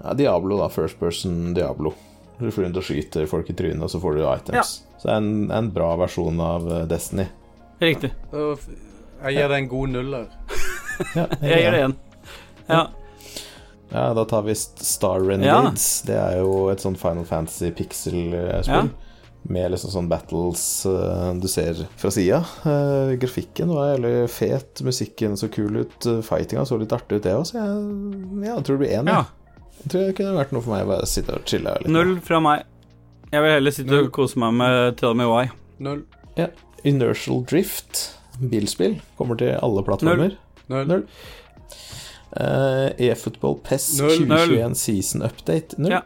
[0.02, 0.70] ja, Diablo, da.
[0.72, 1.94] First person Diablo.
[2.40, 4.80] Du flyr rundt og skyter folk i trynet, og så får du items.
[5.02, 7.26] Så det er en, en bra versjon av eh, Destiny.
[7.82, 8.12] Riktig.
[8.32, 10.28] Jeg gir det en god nuller.
[11.18, 11.94] Ja, Jeg gir det igjen.
[12.70, 12.82] Ja.
[13.92, 15.86] Ja, da tar vi St- Star Renegades.
[16.06, 18.92] Det er jo et sånn Final Fantasy pixel-spill.
[19.50, 22.44] Med liksom sånn battles eh, du ser fra sida.
[22.70, 27.24] Eh, grafikken var jævlig fet, musikken så kul ut, uh, fightinga så litt artig ut,
[27.26, 27.80] det òg, så jeg,
[28.46, 29.10] ja, jeg tror det blir én.
[29.10, 29.24] ja.
[29.82, 31.90] Jeg tror det kunne vært noe for meg å bare sitte og chille litt.
[31.90, 32.68] Null fra meg.
[33.32, 34.08] Jeg vil heller sitte Null.
[34.10, 35.46] og kose meg med Tell Me Why.
[35.84, 36.02] Null.
[36.84, 38.00] Inertial Drift,
[38.52, 40.34] bilspill, kommer til alle plattformer.
[40.72, 40.88] Null.
[40.90, 41.04] Null.
[42.32, 45.78] Uh, E-football PES 2021 Season Update.
[45.78, 45.92] Null.
[45.92, 46.02] Ja.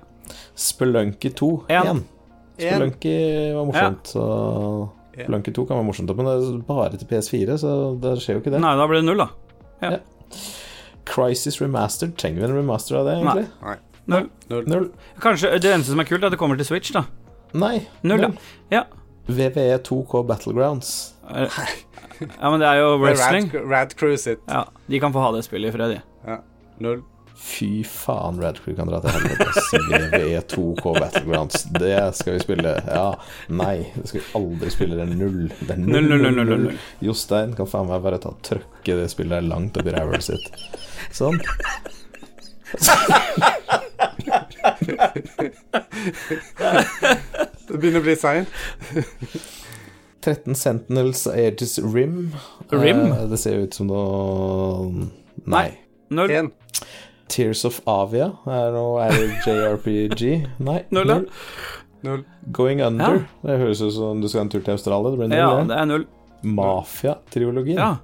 [0.55, 1.49] Spelunky 2.
[1.69, 1.81] En.
[1.81, 1.89] Én.
[1.95, 2.03] En.
[2.59, 3.15] Spelunky
[3.55, 4.25] var morsomt, så
[5.15, 7.73] Spelunky 2 kan være morsomt, men det er bare til PS4, så
[8.03, 8.61] det skjer jo ikke det.
[8.63, 9.29] Nei, da blir det null, da.
[9.83, 9.97] Ja
[11.05, 13.45] Crisis Remastered, trenger vi en remaster av det, egentlig?
[13.61, 13.75] Nei.
[14.11, 14.27] Null.
[14.51, 14.67] Null.
[14.69, 14.87] Null.
[15.23, 17.05] Kanskje Det eneste som er kult, er at det kommer til Switch, da.
[17.57, 17.87] Nei.
[18.05, 18.31] Null, ja.
[18.71, 18.83] Ja.
[19.27, 21.13] VVE 2K Battlegrounds.
[21.31, 21.49] Eh,
[22.21, 23.49] Ja, men det er jo wrestling.
[23.67, 24.39] Rad, Rad sitt.
[24.47, 26.01] Ja, De kan få ha det spillet i fred, de.
[26.29, 26.37] Ja.
[26.79, 27.01] Null.
[27.35, 29.49] Fy faen, Red Crew kan dra til helvete.
[29.91, 31.65] VVE 2K Battlegrounds.
[31.75, 32.71] Det skal vi spille.
[32.87, 33.09] Ja.
[33.51, 34.95] Nei, det skal vi aldri spille.
[34.95, 35.41] Det er null.
[35.59, 36.79] Det er Null, null, null, null, null.
[37.03, 40.47] Jostein kan faen meg bare ta trøkke det spillet langt opp i ræva sitt.
[41.15, 41.35] Sånn.
[47.67, 48.49] Det begynner å bli seint.
[50.25, 52.31] 13 Sentinels Aegis Rim.
[52.73, 53.03] Rim?
[53.11, 55.07] Eh, det ser ut som noe
[55.45, 55.67] Nei.
[56.13, 56.31] Null.
[56.33, 56.51] Én.
[57.29, 59.05] Tears of Avia er noe
[59.45, 60.23] JRPG.
[60.65, 60.79] Nei.
[60.95, 61.27] Null, null.
[62.05, 62.23] Null.
[62.53, 63.21] Going Under.
[63.21, 63.37] Ja.
[63.45, 65.13] Det høres ut som du skal en tur til Australia.
[65.13, 65.77] Det blir null, Ja, det.
[65.81, 66.05] er null.
[66.45, 67.79] Mafia-triologien.
[67.81, 67.95] Ja.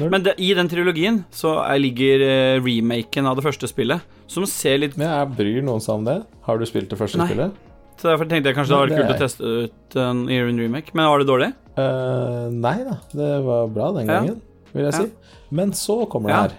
[0.00, 4.46] Men det, i den trilogien så er, ligger eh, remaken av det første spillet, som
[4.46, 6.18] ser litt Men jeg bryr noen seg om det.
[6.46, 7.26] Har du spilt det første Nei.
[7.28, 7.52] spillet?
[7.96, 10.38] Så derfor tenkte jeg kanskje det hadde var det kult å teste ut en i
[10.42, 10.94] remake.
[10.94, 11.50] Men var det dårlig?
[11.78, 14.20] Uh, nei da, det var bra den Ja.
[14.20, 14.40] gangen,
[14.72, 14.98] vil jeg Ja.
[15.04, 15.10] si.
[15.50, 16.42] Men så kommer det Ja.
[16.42, 16.52] her.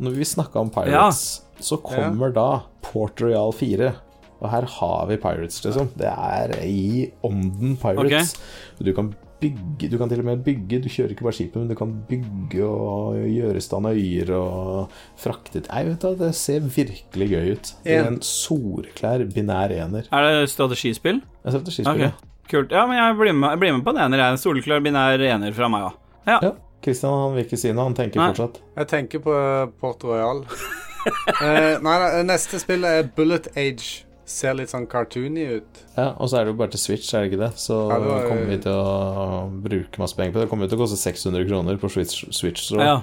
[0.00, 3.94] Når vi snakka om Pirates, så kommer da Port Royal 4.
[4.42, 5.88] Og her har vi Pirates, liksom.
[5.96, 8.34] Det er i ånden Pirates.
[8.82, 11.68] Du kan bygge Du kan til og med bygge Du kjører ikke bare skipet, men
[11.68, 16.60] du kan bygge og gjøre i stand øyer og frakte Nei, vet du, det ser
[16.64, 17.72] virkelig gøy ut.
[17.84, 18.20] Det er En.
[18.24, 20.08] solklær binær ener.
[20.12, 21.20] Er det strategispill?
[21.44, 22.06] Jeg setter skispill.
[22.08, 22.72] Ok, kult.
[22.72, 24.18] Ja, men jeg blir med, jeg blir med på en ener.
[24.22, 25.98] Jeg er en soleklar binær ener fra meg òg.
[26.26, 26.38] Ja.
[26.42, 26.52] Ja.
[26.84, 28.30] Christian han vil ikke si noe, han tenker Nei.
[28.32, 28.58] fortsatt.
[28.76, 30.42] Jeg tenker på eh, Port Royal.
[31.42, 34.03] eh, nei, nei, neste spill er Bullet Age.
[34.26, 35.80] Ser litt sånn cartoony ut.
[35.98, 37.50] Ja, Og så er det jo bare til Switch, er det ikke det?
[37.60, 40.40] Så Ja, det var- kommer vi til å bruke masse penger på det.
[40.46, 42.80] Det kommer jo til å koste 600 kroner på Switch, Switch Store.
[42.84, 43.02] ja.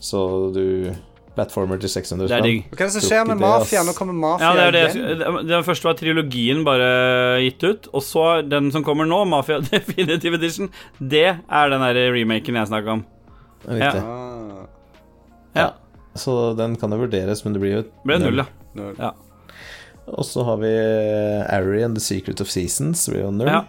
[0.00, 0.94] Så du
[1.36, 2.62] Platformer til 600 Det er spenn.
[2.70, 3.38] Hva er det som skjer med.
[3.40, 3.82] Mafia?
[3.84, 4.94] Nå kommer Mafia Ja, det er det.
[4.94, 5.18] igjen.
[5.18, 9.58] Det, det første var trilogien bare gitt ut, og så den som kommer nå, Mafia
[9.70, 13.04] Definitive Edition, det er den der remaken jeg snakka om.
[13.68, 14.00] Riktig.
[14.00, 14.66] Ja.
[15.56, 15.70] Ja.
[16.14, 18.46] Så den kan jo vurderes, men det blir jo ble null, ja.
[18.74, 18.94] null.
[18.98, 19.10] Ja.
[20.06, 20.70] Og så har vi
[21.50, 23.08] Ari and The Secret of Seasons.
[23.10, 23.48] Blir jo null.
[23.50, 23.64] Ja.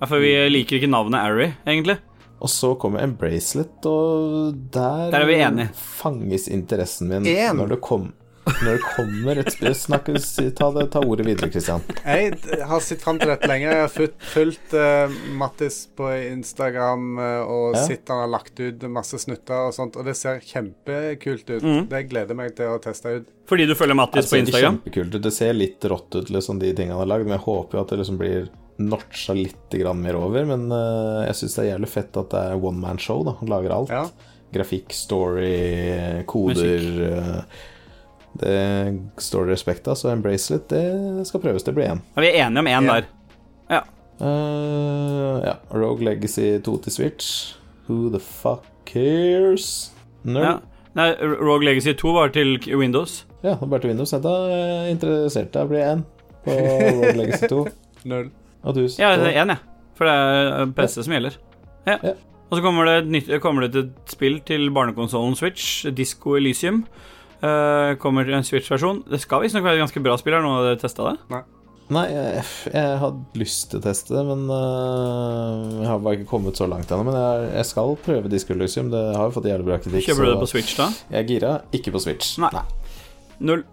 [0.00, 0.06] ja.
[0.06, 1.96] For vi liker ikke navnet Arry, egentlig.
[2.42, 5.68] Og så kommer en bracelet, og der, Der er vi enige.
[5.78, 7.56] fanges interessen min En.
[7.56, 8.08] når det, kom,
[8.46, 11.82] når det kommer et spørsmål Snakk, ta, det, ta ordet videre, Kristian.
[12.02, 13.68] Jeg har sett fram til dette lenge.
[13.70, 17.84] Jeg har fulgt, fulgt eh, Mattis på Instagram eh, og Ja.
[17.86, 21.62] sett han har lagt ut masse snutter og sånt, og det ser kjempekult ut.
[21.62, 21.86] Mm.
[21.92, 23.30] Det gleder jeg meg til å teste ut.
[23.48, 24.80] Fordi du følger Det Mattis på ser Instagram.
[24.82, 25.20] kjempekult.
[25.22, 27.84] Det ser litt rått ut, liksom, de tingene han har lagd, men jeg håper jo
[27.86, 28.50] at det liksom blir
[28.82, 30.44] notcha litt grann mer over.
[30.48, 33.22] Men uh, jeg syns det er jævlig fett at det er one man show.
[33.26, 33.92] da Han lager alt.
[33.94, 34.06] Ja.
[34.52, 37.60] Grafikk, story, koder eh,
[38.40, 38.56] Det
[39.20, 41.64] står det respekt av, så en bracelet, det skal prøves.
[41.66, 42.00] Det blir én.
[42.16, 43.00] Ja, vi er enige om én Ja.
[43.00, 43.10] der.
[44.22, 45.54] Eh, ja.
[45.70, 47.54] Rogue Legacy 2 til Switch.
[47.88, 49.90] Who the fuck cares?
[50.24, 50.44] Null.
[50.44, 50.52] Ja.
[50.94, 51.08] Nei,
[51.40, 53.24] Rogue Legacy 2 var til Windows.
[53.42, 54.10] Ja, det var bare til Windows.
[54.22, 55.50] Da er jeg interessert.
[55.54, 56.04] Da blir det én
[56.44, 57.62] på Rogue Legacy 2.
[58.12, 58.30] Null.
[58.62, 59.58] Og du Ja, det er én, jeg.
[59.98, 61.38] For det er PC som gjelder.
[61.86, 61.96] Ja.
[62.02, 62.12] Ja.
[62.52, 66.84] Og så kommer det, et kommer det et spill til barnekonsollen Switch, Disco Elysium.
[67.42, 69.02] Eh, kommer en Switch-versjon.
[69.10, 70.36] Det skal visstnok være et ganske bra spill.
[70.38, 71.42] Har noen av dere testa det?
[71.92, 76.30] Nei, jeg, jeg hadde lyst til å teste det, men uh, jeg har bare ikke
[76.30, 77.04] kommet så langt ennå.
[77.10, 78.92] Men jeg, jeg skal prøve Disco Elysium.
[78.94, 80.06] Det har jo fått jævlig bra kritikk.
[80.06, 80.88] Kjøper du det på Switch da?
[81.10, 81.56] Jeg er gira.
[81.76, 82.36] Ikke på Switch.
[82.40, 82.54] Nei.
[83.42, 83.66] Null.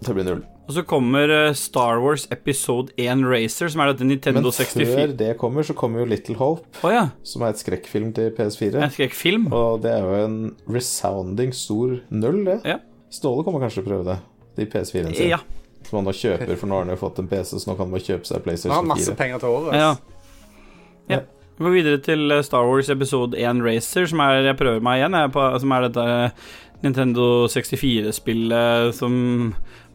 [0.00, 0.42] Det blir null.
[0.70, 4.78] Og så kommer eh, Star Wars Episode 1 Racer, som er dette Nintendo 64.
[4.78, 4.96] Men 64.
[4.96, 7.08] før det kommer, så kommer jo Little Hope, oh, ja.
[7.26, 8.78] som er et skrekkfilm til PS4.
[8.78, 9.48] En skrekkfilm.
[9.52, 10.38] Og det er jo en
[10.70, 12.60] resounding stor null, det.
[12.64, 12.78] Ja.
[13.10, 14.18] Ståle kommer kanskje til å prøve det.
[14.58, 15.32] De PS4-en sin.
[15.32, 15.40] Ja.
[15.88, 17.86] Som han nå kjøper, for nå har han jo fått en PC, så nå kan
[17.88, 18.78] han bare kjøpe seg PlayStation 4.
[18.78, 19.18] Han har masse 4.
[19.20, 19.76] penger til året.
[19.80, 19.92] ja.
[21.10, 21.20] Ja.
[21.60, 25.00] Vi går videre til eh, Star Wars Episode 1 Racer, som er Jeg prøver meg
[25.02, 26.44] igjen, jeg, på, som er dette eh,
[26.80, 29.12] Nintendo 64-spillet som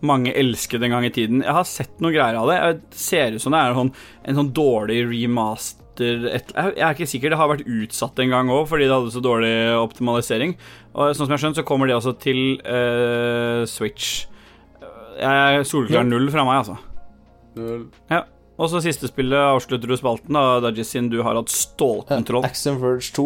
[0.06, 1.42] mange elsket en gang i tiden.
[1.42, 2.58] Jeg har sett noen greier av det.
[2.60, 3.92] Jeg ser ut som det er en sånn,
[4.30, 5.00] en sånn dårlig
[6.00, 7.30] remaster et, Jeg er ikke sikker.
[7.30, 10.56] Det har vært utsatt en gang òg fordi det hadde så dårlig optimalisering.
[10.96, 14.28] Og sånn som jeg har skjønt, så kommer det altså til uh, Switch.
[15.20, 16.78] Jeg er solklar null fra meg, altså.
[17.56, 17.86] Null.
[18.12, 18.24] Ja.
[18.58, 22.46] Og så siste spillet avslutter du spalten, da, Dajis, siden du har hatt stålkontroll.
[22.48, 23.26] Axiom Verge 2.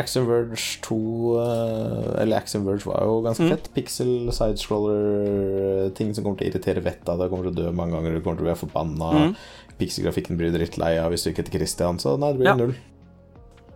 [0.00, 0.96] Axiom Verge 2
[1.38, 3.50] uh, Eller Axiom Verge var jo ganske Mm.
[3.52, 3.68] fett.
[3.76, 7.30] Pixel, sidescroller-ting som kommer til å irritere vettet av deg.
[7.30, 9.10] Kommer til å dø mange ganger, du kommer til å bli forbanna.
[9.12, 9.36] Mm.
[9.78, 12.54] Pixelgrafikken blir du drittlei av hvis du ikke heter Christian, så nei, det blir Ja.
[12.56, 12.74] null.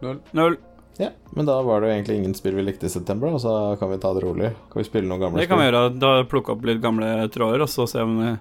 [0.02, 0.20] Null.
[0.32, 0.56] Null.
[0.98, 3.78] Ja, Men da var det jo egentlig ingen spill vi likte i september, og så
[3.78, 4.50] kan vi ta det rolig.
[4.72, 5.98] Kan vi spille noen gamle Det kan vi gjøre.
[5.98, 8.32] Da Plukke opp litt gamle tråder, og så se om vi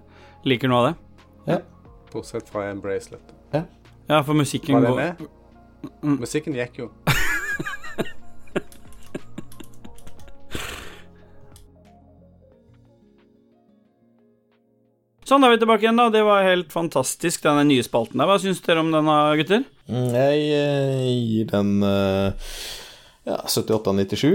[0.49, 0.95] liker noe av
[1.45, 1.63] det.
[2.11, 3.21] Bortsett fra en bracelet.
[4.07, 5.27] Ja, for musikken Var det går med?
[6.01, 6.17] Mm.
[6.21, 6.89] Musikken gikk jo.
[15.27, 16.07] Sånn, da er vi tilbake igjen, da.
[16.13, 18.29] Det var helt fantastisk, denne nye spalten der.
[18.29, 19.65] Hva syns dere om denne, gutter?
[19.91, 22.51] Mm, Jeg eh, gir den eh,
[23.27, 24.29] ja, 78 av 97.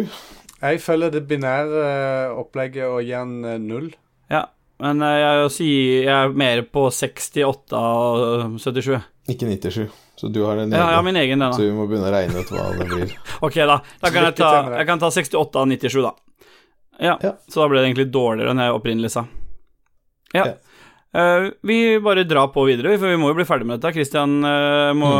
[0.62, 3.88] Jeg følger det binære eh, opplegget og gir den null.
[4.30, 4.45] Ja,
[4.82, 8.93] men jeg, jeg er mer på 68 av 77.
[9.32, 9.86] Ikke 97.
[10.20, 11.05] Så du har en Ja, egen.
[11.09, 13.14] min egen, den, Så vi må begynne å regne ut hva det blir.
[13.49, 13.78] Ok, da.
[14.03, 16.12] Da kan jeg ta, jeg kan ta 68 av 97, da.
[17.01, 17.32] Ja, Ja.
[17.49, 19.24] så da ble det egentlig dårligere enn jeg opprinnelig sa.
[20.36, 20.45] Ja.
[20.53, 20.53] Ja.
[21.12, 23.92] Eh, vi bare drar på videre, for vi må jo bli ferdig med dette.
[23.96, 25.10] Christian, uh, må,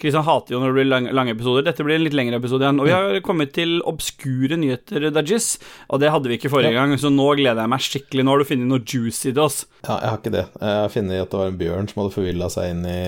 [0.00, 1.66] Christian hater jo når det blir lang, lange episoder.
[1.66, 2.80] Dette blir en litt lengre episode igjen.
[2.80, 5.50] Og vi har kommet til obskure nyheter, Dajis.
[5.92, 8.24] Og det hadde vi ikke forrige gang, så nå gleder jeg meg skikkelig.
[8.24, 9.62] Nå har du funnet noe juicy til oss.
[9.84, 10.46] Ja, jeg har ikke det.
[10.62, 13.00] Jeg har funnet at det var en bjørn som hadde forvilla seg inn i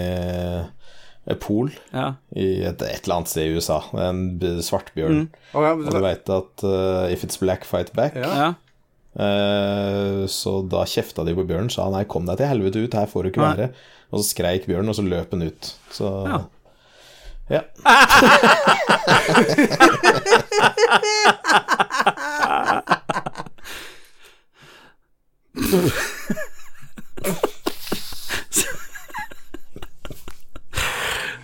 [1.24, 2.10] et pol Ja.
[2.36, 3.78] i et, et eller annet sted i USA.
[3.96, 4.26] En
[4.60, 5.22] svartbjørn.
[5.24, 5.46] Mm.
[5.56, 8.18] Oh, ja, Og du veit at uh, if it's black, fight back.
[8.20, 8.52] Ja.
[9.14, 13.10] Eh, så da kjefta de på Bjørn, sa nei, kom deg til helvete ut, her
[13.10, 13.52] får du ikke Nei.
[13.54, 13.68] være.
[14.10, 15.74] Og så skreik Bjørn, og så løp den ut.
[15.94, 16.42] Så Ja.
[17.50, 17.60] ja.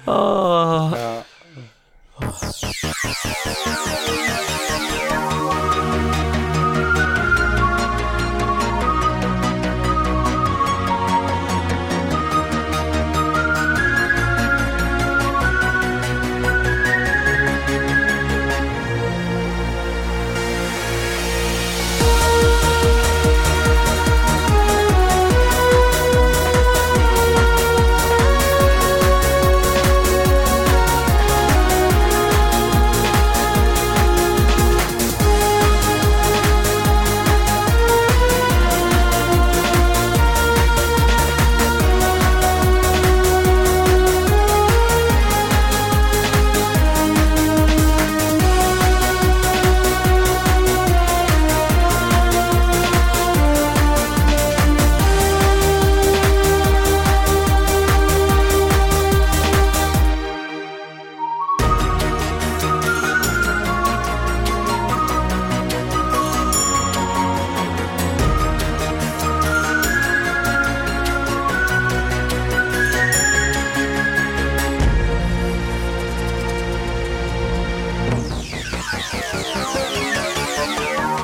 [0.06, 0.92] oh.
[0.96, 1.22] ja.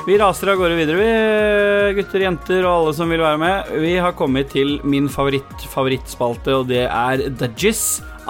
[0.06, 3.72] Vi raser av gårde videre, vi, gutter, jenter og alle som vil være med.
[3.82, 7.80] Vi har kommet til min favoritt favorittspalte, og det er Dajis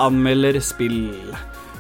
[0.01, 1.03] anmelder spill.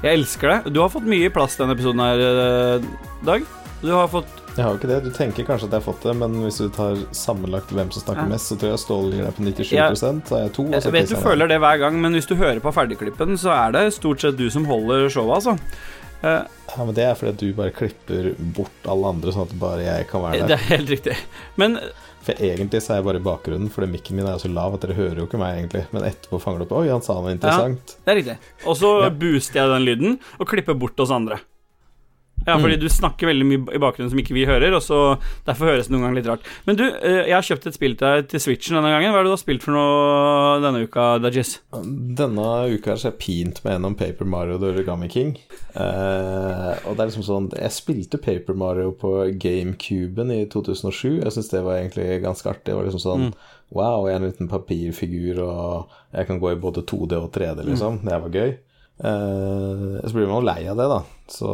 [0.04, 0.74] Jeg elsker det.
[0.76, 2.90] Du har fått mye plass denne episoden her, eh,
[3.24, 3.46] Dag.
[3.80, 5.04] Du har fått Jeg har jo ikke det.
[5.04, 8.02] Du tenker kanskje at jeg har fått det, men hvis du tar sammenlagt hvem som
[8.02, 8.28] snakker Ja.
[8.28, 9.90] mest, så tror jeg Ståle gir deg på 97 Ja.
[9.92, 10.62] så er jeg to.
[10.64, 13.36] og Jeg vet du er- føler det hver gang, men hvis du hører på ferdigklippen,
[13.36, 15.58] så er det stort sett du som holder showet, altså.
[16.26, 16.42] Eh,
[16.76, 20.08] Ja, men det er fordi du bare klipper bort alle andre, sånn at bare jeg
[20.10, 20.48] kan være der.
[20.50, 21.16] det er helt riktig.
[21.56, 21.78] Men
[22.26, 24.74] For egentlig så er jeg bare i bakgrunnen, fordi mikken min er jo så lav
[24.74, 25.84] at dere hører jo ikke meg, egentlig.
[25.94, 27.94] Men etterpå fanger du opp Oi, han sa noe interessant.
[27.94, 28.36] Ja, det er riktig.
[28.66, 29.10] Og så Ja.
[29.22, 31.38] booster jeg den lyden og klipper bort oss andre.
[32.46, 32.62] Ja, Mm.
[32.62, 35.88] fordi du snakker veldig mye i bakgrunnen som ikke vi hører, og så derfor høres
[35.88, 36.40] det noen ganger litt rart.
[36.66, 39.10] Men du, eh, jeg har kjøpt et spill til deg til Switchen denne gangen.
[39.12, 41.58] Hva er det du har spilt for noe denne uka, Dajis?
[41.74, 45.36] Denne uka har jeg pint meg gjennom Paper Mario The Origami King.
[45.76, 49.10] Uh, og det er liksom sånn Jeg spilte Paper Mario på
[49.42, 51.20] GameCuben i 2007.
[51.22, 52.70] Jeg syns det var egentlig ganske artig.
[52.70, 53.34] Det var liksom sånn
[53.74, 57.64] Wow, jeg er en liten papirfigur, og jeg kan gå i både 2D og 3D,
[57.66, 57.96] liksom.
[58.06, 58.52] Det var gøy.
[58.98, 61.02] Eh, så blir man jo lei av det, da.
[61.30, 61.50] Så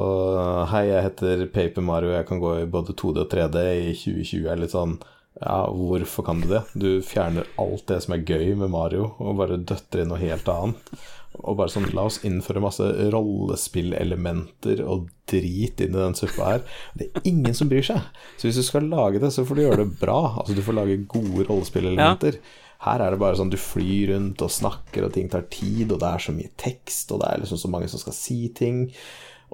[0.70, 4.47] hei, jeg heter Paper Mario, jeg kan gå i både 2D og 3D i 2020.
[4.53, 4.99] er litt sånn
[5.40, 6.61] ja, hvorfor kan du det?
[6.76, 10.49] Du fjerner alt det som er gøy med Mario, og bare døtter inn noe helt
[10.53, 10.93] annet.
[11.40, 12.84] Og bare sånn, la oss innføre masse
[13.14, 16.66] rollespillelementer og drit inn i den suppa her.
[16.99, 18.05] Det er ingen som bryr seg.
[18.36, 20.20] Så hvis du skal lage det, så får du gjøre det bra.
[20.43, 22.36] Altså, du får lage gode rollespillelementer.
[22.82, 26.00] Her er det bare sånn du flyr rundt og snakker, og ting tar tid, og
[26.02, 28.84] det er så mye tekst, og det er liksom så mange som skal si ting.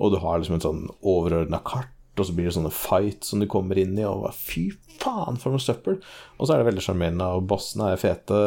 [0.00, 3.42] Og du har liksom et sånn overordna kart, og så blir det sånne fights som
[3.42, 6.00] du kommer inn i, og fy faen, for noe søppel.
[6.38, 8.40] Og så er det veldig sjarmerende, og bossene er fete,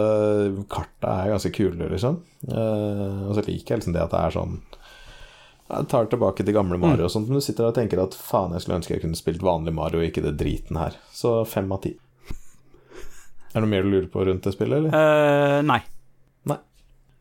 [0.71, 2.19] karta er ganske kule, liksom.
[2.49, 4.61] Eh, og så liker jeg liksom det at det er sånn
[5.71, 8.15] jeg tar tilbake til gamle Mario og sånt, men du sitter der og tenker at
[8.17, 10.97] faen, jeg skulle ønske jeg kunne spilt vanlig Mario, ikke det driten her.
[11.15, 11.93] Så fem av ti.
[13.51, 14.95] Er det noe mer du lurer på rundt det spillet, eller?
[14.95, 15.81] Uh, nei.
[16.47, 16.57] Nei.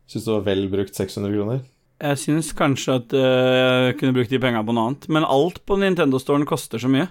[0.07, 1.62] Syns du det var vel brukt 600 kroner?
[2.01, 5.61] Jeg syns kanskje at uh, jeg kunne brukt de penga på noe annet, men alt
[5.68, 7.11] på Nintendo-storen koster så mye.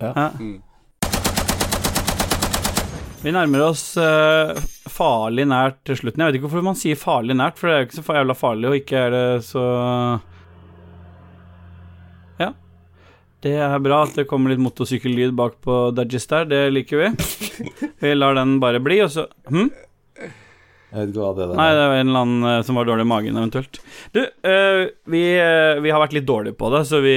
[0.00, 0.30] Ja.
[0.38, 0.60] Mm.
[3.20, 4.56] Vi nærmer oss eh,
[4.88, 6.22] farlig nært til slutten.
[6.22, 8.36] Jeg vet ikke hvorfor man sier farlig nært, for det er jo ikke så jævla
[8.38, 9.64] farlig, og ikke er det så
[12.40, 12.48] Ja.
[13.40, 17.12] Det er bra at det kommer litt motorsykkellyd bak på Dudgies der, det liker vi.
[18.02, 19.70] Vi lar den bare bli, og så hm?
[20.90, 21.50] Jeg vet ikke hva det er.
[21.54, 23.78] Nei, det var en eller annen eh, som var dårlig i magen, eventuelt.
[24.10, 24.80] Du, eh,
[25.12, 27.14] vi, eh, vi har vært litt dårlige på det, så vi,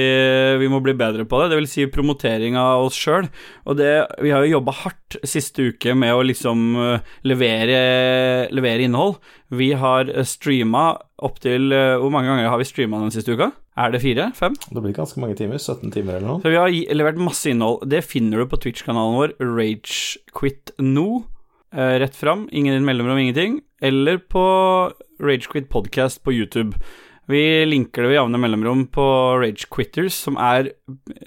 [0.60, 1.48] vi må bli bedre på det.
[1.50, 3.26] Det vil si promotering av oss sjøl.
[3.66, 3.90] Og det
[4.22, 6.78] Vi har jo jobba hardt siste uke med å liksom
[7.26, 9.18] levere, levere innhold.
[9.50, 10.92] Vi har streama
[11.24, 13.50] opptil Hvor mange ganger har vi streama den siste uka?
[13.76, 14.28] Er det fire?
[14.38, 14.54] Fem?
[14.70, 15.58] Det blir ganske mange timer.
[15.58, 16.42] 17 timer eller noe.
[16.44, 17.82] Så vi har levert masse innhold.
[17.90, 21.24] Det finner du på Twitch-kanalen vår, Ragequit nå.
[21.74, 23.62] eh, rett fram, ingen mellomrom, ingenting.
[23.82, 24.44] Eller på
[25.20, 26.78] Ragequit podcast på YouTube.
[27.26, 29.04] Vi linker det ved jevne mellomrom på
[29.40, 30.68] Ragequitters, som er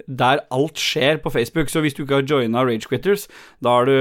[0.08, 1.72] der alt skjer på Facebook.
[1.74, 3.26] Så hvis du ikke har joina Ragequitters,
[3.60, 3.96] da har du,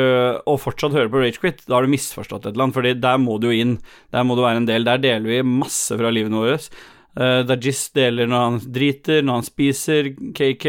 [0.46, 3.40] og fortsatt hører på Ragequit, da har du misforstått et eller annet, Fordi der må
[3.40, 3.78] du jo inn.
[4.12, 4.84] Der må du være en del.
[4.86, 6.60] Der deler vi masse fra livet våre.
[7.16, 10.10] Uh, Dajis deler når han driter, når han spiser.
[10.36, 10.64] KK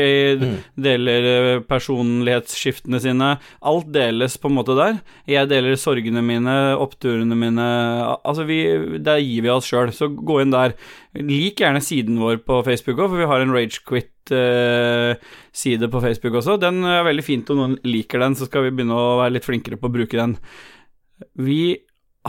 [0.88, 3.30] deler eh, personlighetsskiftene sine.
[3.68, 4.94] Alt deles på en måte der.
[5.28, 7.68] Jeg deler sorgene mine, oppturene mine.
[8.22, 10.74] Altså, vi, der gir vi oss sjøl, så gå inn der.
[11.18, 16.54] Lik gjerne siden vår på Facebook òg, for vi har en Ragequit-side på Facebook også.
[16.64, 19.50] Den er veldig fint om noen liker den, så skal vi begynne å være litt
[19.50, 20.34] flinkere på å bruke den.
[21.42, 21.64] Vi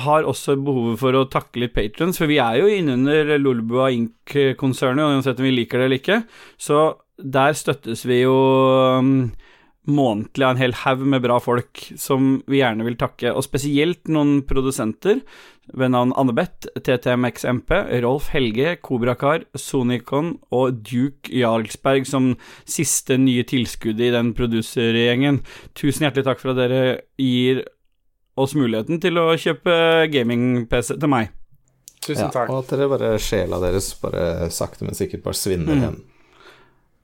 [0.05, 5.05] har også behovet for å takke litt patrons, for vi er jo innunder Lolbua Inc.-konsernet,
[5.05, 6.23] uansett om vi liker det eller ikke.
[6.61, 6.81] Så
[7.19, 8.35] der støttes vi jo
[8.99, 9.31] um,
[9.89, 14.11] månedlig av en hel haug med bra folk som vi gjerne vil takke, og spesielt
[14.13, 15.23] noen produsenter
[15.77, 17.73] ved navn Annebeth, TTMXMP,
[18.05, 22.33] Rolf Helge, Kobrakar, Sonikon og Duke Jarlsberg som
[22.69, 25.43] siste nye tilskudd i den produsergjengen.
[25.77, 26.85] Tusen hjertelig takk for at dere
[27.21, 27.67] gir
[28.39, 29.75] oss muligheten til å kjøpe
[30.13, 31.31] gaming-PC til meg.
[32.05, 32.49] Tusen Ja, takk.
[32.53, 35.81] og at dere bare sjela deres bare sakte, men sikkert bare svinner Mm.
[35.83, 35.99] igjen.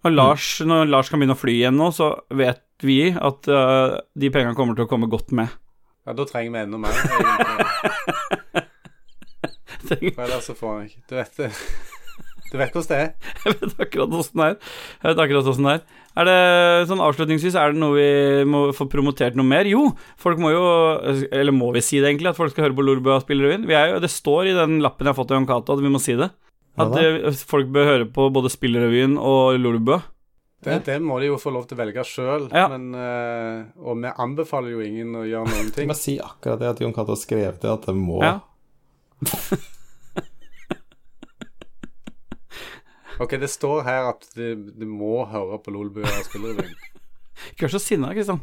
[0.05, 3.99] Og Lars, når Lars kan begynne å fly igjen nå, så vet vi at uh,
[4.15, 5.49] de pengene kommer til å komme godt med.
[6.07, 6.93] Ja, da trenger vi enda mer.
[9.85, 11.51] For ellers så får han ikke Du vet det.
[12.55, 13.09] Du vet hvordan det er.
[13.45, 14.57] Jeg vet akkurat åssen det er.
[15.03, 15.85] Jeg vet akkurat hvordan det er.
[16.15, 16.35] Er det
[16.87, 19.67] sånn avslutningsvis, er det noe vi må få promotert noe mer?
[19.67, 19.89] Jo,
[20.23, 20.61] folk må jo
[21.35, 22.31] Eller må vi si det, egentlig?
[22.31, 23.67] At folk skal høre på Lolbua spillerevyen?
[23.67, 25.91] Vi er det står i den lappen jeg har fått av Jon Cato, at vi
[25.91, 26.31] må si det.
[26.79, 27.03] At da?
[27.03, 29.99] eh, folk bør høre på både spillerevyen og Lolbua.
[30.65, 32.71] Det, det må de jo få lov til å velge sjøl, Ja.
[32.71, 35.91] eh, Og vi anbefaler jo ingen å gjøre noen ting.
[35.91, 38.39] Bare si akkurat det at Jon Cato har skrevet det, at det må Ja.
[43.21, 46.75] Ok, det står her at du, de må høre på Lolbua spillerevyen.
[47.53, 48.41] Ikke vær så sinna, Kristian.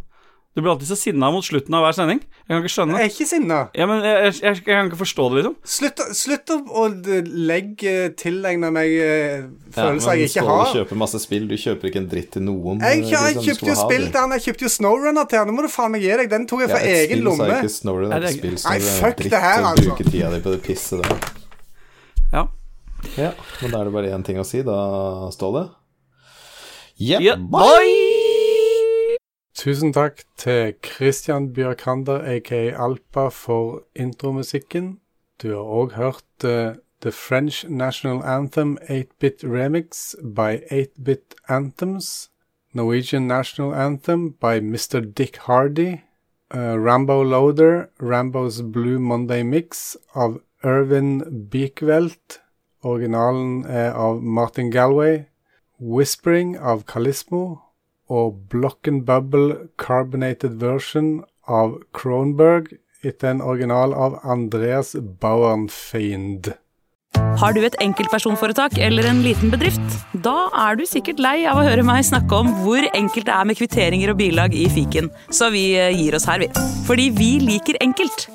[0.51, 2.17] Du blir alltid så sinna mot slutten av hver sending.
[2.43, 3.59] Jeg kan ikke skjønne Jeg er ikke sinna.
[3.79, 5.53] Ja, men jeg, jeg, jeg, jeg kan ikke forstå det, liksom.
[5.75, 6.83] Slutt, å- slutt opp å
[7.47, 8.91] legge tilegne meg
[9.71, 10.65] følelser Ja, jeg ikke har.
[10.67, 12.83] Du kjøper masse spill, du kjøper ikke en dritt til noen.
[12.83, 14.35] Jeg, eh, jeg liksom, kjøpte jo spill til han.
[14.35, 15.47] Jeg kjøpte jo Snowrunner til han.
[15.47, 16.29] Nå må du faen meg gi deg.
[16.35, 17.47] Den tok jeg Ja, fra et egen lomme.
[17.61, 19.87] ikke Snowrunner, et det er- spill, Nei, det fuck dritt det her, å altså.
[19.87, 21.31] bruke tida di på det pisset der.
[22.35, 22.43] Ja.
[23.17, 24.77] Ja, men da er det bare én ting å si, da,
[25.33, 25.67] Ståle.
[27.01, 27.65] Yep, yeah, bye!
[27.65, 29.17] bye!
[29.57, 34.99] Tusen takk til Christian Bjørkander, aka Alpa, for intromusikken.
[35.41, 42.29] Du har òg hørt uh, The French National Anthem 8-bit remix by 8-bit Anthems.
[42.73, 45.01] Norwegian National Anthem by Mr.
[45.01, 46.03] Dick Hardy.
[46.53, 52.39] Uh, Rambo Loader, Rambos Blue Monday Mix av Irvin Beekvelt.
[52.83, 55.25] Originalen er av Martin Galway.
[55.81, 57.59] Whispering av Kalismo
[58.11, 62.69] og Block and Bubble Carbonated Version av Kronberg
[63.01, 66.51] etter en original av Andreas Bauernfeind.
[67.41, 69.81] Har du et enkeltpersonforetak eller en liten bedrift?
[70.23, 73.47] Da er du sikkert lei av å høre meg snakke om hvor enkelt det er
[73.49, 76.51] med kvitteringer og bilag i fiken, så vi eh, gir oss her, vi.
[76.87, 78.27] Fordi vi liker enkelt.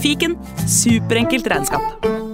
[0.00, 2.33] Fiken superenkelt regnskap.